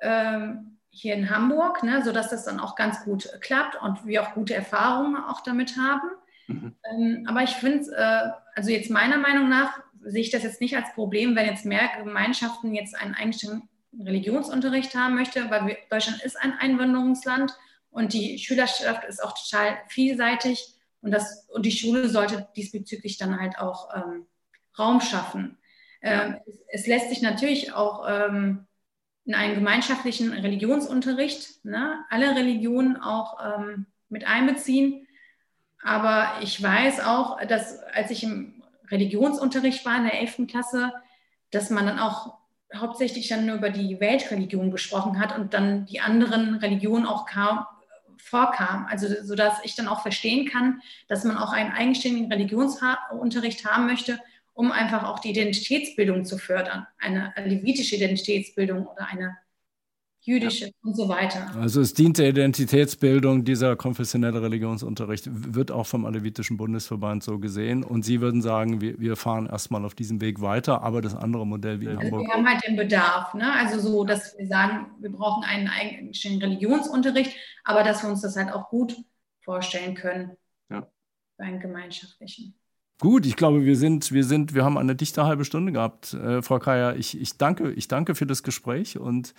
ähm, 0.00 0.78
hier 0.90 1.14
in 1.14 1.30
Hamburg, 1.30 1.82
ne, 1.82 2.02
sodass 2.04 2.30
das 2.30 2.44
dann 2.44 2.60
auch 2.60 2.76
ganz 2.76 3.04
gut 3.04 3.28
klappt 3.40 3.80
und 3.80 4.06
wir 4.06 4.22
auch 4.22 4.34
gute 4.34 4.54
Erfahrungen 4.54 5.16
auch 5.16 5.40
damit 5.42 5.76
haben. 5.78 6.10
Mhm. 6.48 6.76
Ähm, 6.90 7.26
aber 7.28 7.42
ich 7.42 7.54
finde, 7.54 7.90
äh, 7.96 8.30
also 8.54 8.70
jetzt 8.70 8.90
meiner 8.90 9.18
Meinung 9.18 9.48
nach 9.48 9.80
sehe 10.04 10.20
ich 10.20 10.30
das 10.30 10.42
jetzt 10.42 10.60
nicht 10.60 10.76
als 10.76 10.92
Problem, 10.94 11.34
wenn 11.36 11.46
jetzt 11.46 11.64
mehr 11.64 11.88
Gemeinschaften 12.02 12.74
jetzt 12.74 12.94
einen 12.94 13.14
eigenständigen 13.14 13.68
Religionsunterricht 13.98 14.94
haben 14.94 15.14
möchte, 15.14 15.50
weil 15.50 15.66
wir, 15.66 15.76
Deutschland 15.90 16.22
ist 16.22 16.36
ein 16.36 16.54
Einwanderungsland 16.58 17.52
und 17.90 18.12
die 18.12 18.38
Schülerschaft 18.38 19.04
ist 19.04 19.22
auch 19.22 19.34
total 19.34 19.76
vielseitig 19.88 20.71
und, 21.02 21.10
das, 21.10 21.46
und 21.50 21.66
die 21.66 21.72
Schule 21.72 22.08
sollte 22.08 22.48
diesbezüglich 22.56 23.18
dann 23.18 23.38
halt 23.38 23.58
auch 23.58 23.90
ähm, 23.94 24.26
Raum 24.78 25.00
schaffen. 25.00 25.58
Ähm, 26.00 26.36
es, 26.46 26.58
es, 26.68 26.86
lässt 26.86 27.10
sich 27.10 27.22
natürlich 27.22 27.72
auch 27.72 28.06
ähm, 28.08 28.66
in 29.24 29.34
einen 29.34 29.54
gemeinschaftlichen 29.54 30.32
Religionsunterricht 30.32 31.64
ne, 31.64 32.04
alle 32.10 32.34
Religionen 32.34 32.96
auch 32.96 33.38
ähm, 33.44 33.86
mit 34.08 34.26
einbeziehen. 34.26 35.06
Aber 35.82 36.28
ich 36.40 36.62
weiß 36.62 37.00
auch, 37.00 37.40
dass 37.46 37.82
als 37.82 38.10
ich 38.10 38.22
im 38.22 38.62
Religionsunterricht 38.90 39.84
war 39.84 39.96
in 39.96 40.04
der 40.04 40.20
11. 40.20 40.46
Klasse, 40.48 40.92
dass 41.50 41.70
man 41.70 41.86
dann 41.86 41.98
auch 41.98 42.38
hauptsächlich 42.74 43.28
dann 43.28 43.46
nur 43.46 43.56
über 43.56 43.70
die 43.70 44.00
Weltreligion 44.00 44.70
gesprochen 44.70 45.18
hat 45.18 45.36
und 45.36 45.54
dann 45.54 45.86
die 45.86 46.00
anderen 46.00 46.56
Religionen 46.56 47.06
auch 47.06 47.26
kaum 47.26 47.64
vorkam. 48.22 48.86
Also 48.88 49.08
sodass 49.22 49.58
ich 49.64 49.74
dann 49.74 49.88
auch 49.88 50.02
verstehen 50.02 50.48
kann, 50.48 50.80
dass 51.08 51.24
man 51.24 51.36
auch 51.36 51.52
einen 51.52 51.72
eigenständigen 51.72 52.32
Religionsunterricht 52.32 53.64
haben 53.66 53.86
möchte, 53.86 54.20
um 54.54 54.70
einfach 54.70 55.04
auch 55.04 55.18
die 55.18 55.30
Identitätsbildung 55.30 56.24
zu 56.24 56.38
fördern, 56.38 56.86
eine 56.98 57.32
levitische 57.36 57.96
Identitätsbildung 57.96 58.86
oder 58.86 59.08
eine 59.08 59.36
jüdische 60.24 60.66
ja. 60.66 60.72
und 60.84 60.96
so 60.96 61.08
weiter. 61.08 61.50
Also 61.56 61.80
es 61.80 61.94
dient 61.94 62.18
der 62.18 62.28
Identitätsbildung, 62.28 63.44
dieser 63.44 63.76
konfessionelle 63.76 64.40
Religionsunterricht 64.40 65.28
wird 65.30 65.70
auch 65.72 65.86
vom 65.86 66.06
Alevitischen 66.06 66.56
Bundesverband 66.56 67.24
so 67.24 67.38
gesehen. 67.38 67.82
Und 67.82 68.04
Sie 68.04 68.20
würden 68.20 68.40
sagen, 68.40 68.80
wir, 68.80 68.98
wir 69.00 69.16
fahren 69.16 69.46
erstmal 69.46 69.84
auf 69.84 69.94
diesem 69.94 70.20
Weg 70.20 70.40
weiter, 70.40 70.82
aber 70.82 71.02
das 71.02 71.14
andere 71.14 71.46
Modell 71.46 71.80
wie 71.80 71.86
in 71.86 71.90
also 71.90 72.02
Hamburg. 72.02 72.26
Wir 72.26 72.34
haben 72.34 72.48
halt 72.48 72.64
den 72.66 72.76
Bedarf, 72.76 73.34
ne? 73.34 73.52
also 73.52 73.80
so, 73.80 74.04
dass 74.04 74.38
wir 74.38 74.46
sagen, 74.46 74.86
wir 75.00 75.10
brauchen 75.10 75.42
einen 75.44 75.68
eigenen 75.68 76.40
Religionsunterricht, 76.40 77.36
aber 77.64 77.82
dass 77.82 78.02
wir 78.02 78.10
uns 78.10 78.22
das 78.22 78.36
halt 78.36 78.52
auch 78.52 78.68
gut 78.68 78.96
vorstellen 79.40 79.94
können 79.94 80.36
ja. 80.70 80.86
bei 81.36 81.44
einem 81.44 81.60
gemeinschaftlichen. 81.60 82.54
Gut, 83.00 83.26
ich 83.26 83.34
glaube, 83.34 83.64
wir 83.64 83.76
sind, 83.76 84.12
wir 84.12 84.22
sind, 84.22 84.54
wir 84.54 84.64
haben 84.64 84.78
eine 84.78 84.94
dichte 84.94 85.24
halbe 85.24 85.44
Stunde 85.44 85.72
gehabt, 85.72 86.14
äh, 86.14 86.40
Frau 86.40 86.60
Kaya. 86.60 86.94
Ich, 86.94 87.20
ich 87.20 87.36
danke, 87.36 87.72
ich 87.72 87.88
danke 87.88 88.14
für 88.14 88.26
das 88.26 88.44
Gespräch 88.44 88.96
und 88.96 89.34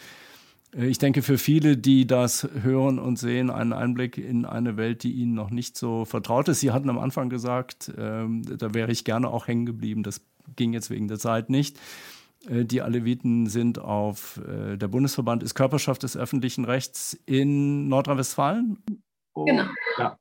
ich 0.76 0.98
denke, 0.98 1.22
für 1.22 1.38
viele, 1.38 1.78
die 1.78 2.08
das 2.08 2.48
hören 2.62 2.98
und 3.00 3.20
sehen, 3.20 3.50
einen 3.50 3.74
Einblick 3.74 4.18
in 4.18 4.46
eine 4.46 4.76
Welt, 4.78 5.04
die 5.04 5.14
ihnen 5.14 5.34
noch 5.34 5.52
nicht 5.52 5.78
so 5.78 6.06
vertraut 6.06 6.48
ist. 6.48 6.62
Sie 6.62 6.72
hatten 6.72 6.90
am 6.90 6.98
Anfang 6.98 7.30
gesagt, 7.30 7.92
ähm, 7.98 8.44
da 8.58 8.74
wäre 8.74 8.92
ich 8.92 9.06
gerne 9.06 9.30
auch 9.30 9.48
hängen 9.48 9.66
geblieben. 9.66 10.04
Das 10.04 10.22
ging 10.56 10.74
jetzt 10.74 10.90
wegen 10.90 11.08
der 11.08 11.20
Zeit 11.20 11.50
nicht. 11.50 11.80
Äh, 12.48 12.66
die 12.66 12.82
Aleviten 12.82 13.48
sind 13.48 13.78
auf, 13.78 14.42
äh, 14.48 14.78
der 14.78 14.88
Bundesverband 14.88 15.44
ist 15.44 15.54
Körperschaft 15.54 16.04
des 16.04 16.18
öffentlichen 16.18 16.66
Rechts 16.66 17.18
in 17.26 17.88
Nordrhein-Westfalen. 17.88 18.78
Genau. 19.36 19.66
Ja. 19.98 20.18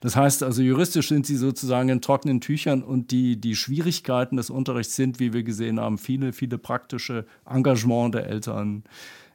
Das 0.00 0.14
heißt 0.14 0.42
also, 0.42 0.62
juristisch 0.62 1.08
sind 1.08 1.26
sie 1.26 1.36
sozusagen 1.36 1.88
in 1.88 2.02
trockenen 2.02 2.40
Tüchern 2.40 2.82
und 2.82 3.10
die, 3.10 3.40
die 3.40 3.56
Schwierigkeiten 3.56 4.36
des 4.36 4.50
Unterrichts 4.50 4.94
sind, 4.94 5.20
wie 5.20 5.32
wir 5.32 5.42
gesehen 5.42 5.80
haben, 5.80 5.96
viele, 5.96 6.32
viele 6.32 6.58
praktische 6.58 7.24
Engagement 7.48 8.14
der 8.14 8.26
Eltern, 8.26 8.84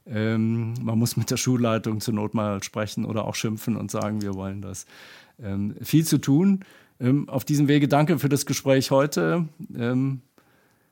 ähm, 0.06 0.74
man 0.82 0.98
muss 0.98 1.18
mit 1.18 1.30
der 1.30 1.38
Schulleitung 1.38 2.02
zur 2.02 2.14
Not 2.14 2.34
mal 2.34 2.64
sprechen 2.64 3.06
oder 3.06 3.26
auch 3.26 3.36
schimpfen 3.36 3.78
und 3.78 3.92
sagen, 3.92 4.22
wir 4.22 4.34
wollen 4.34 4.62
das. 4.62 4.86
Ähm, 5.42 5.76
viel 5.82 6.06
zu 6.06 6.18
tun. 6.18 6.64
Ähm, 7.00 7.30
auf 7.30 7.46
diesem 7.46 7.68
Wege 7.68 7.88
danke 7.88 8.20
für 8.20 8.30
das 8.30 8.46
Gespräch 8.46 8.92
heute. 8.92 9.48
Ähm, 9.76 10.22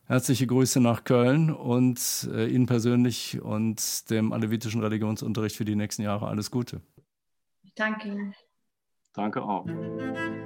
herzliche 0.05 0.47
Grüße 0.47 0.79
nach 0.79 1.03
Köln 1.03 1.51
und 1.51 2.29
äh, 2.33 2.47
Ihnen 2.47 2.65
persönlich 2.65 3.41
und 3.41 4.09
dem 4.09 4.33
alevitischen 4.33 4.81
Religionsunterricht 4.81 5.55
für 5.55 5.65
die 5.65 5.75
nächsten 5.75 6.01
Jahre 6.01 6.27
alles 6.27 6.51
Gute. 6.51 6.81
Ich 7.63 7.73
danke 7.75 8.07
Ihnen. 8.07 8.33
Danke 9.13 9.41
auch. 9.41 9.65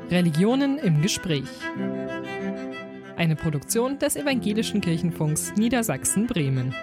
Religionen 0.10 0.78
im 0.78 1.02
Gespräch. 1.02 1.50
Eine 3.16 3.36
Produktion 3.36 4.00
des 4.00 4.16
Evangelischen 4.16 4.82
Kirchenfunks 4.82 5.54
Niedersachsen-Bremen. 5.56 6.74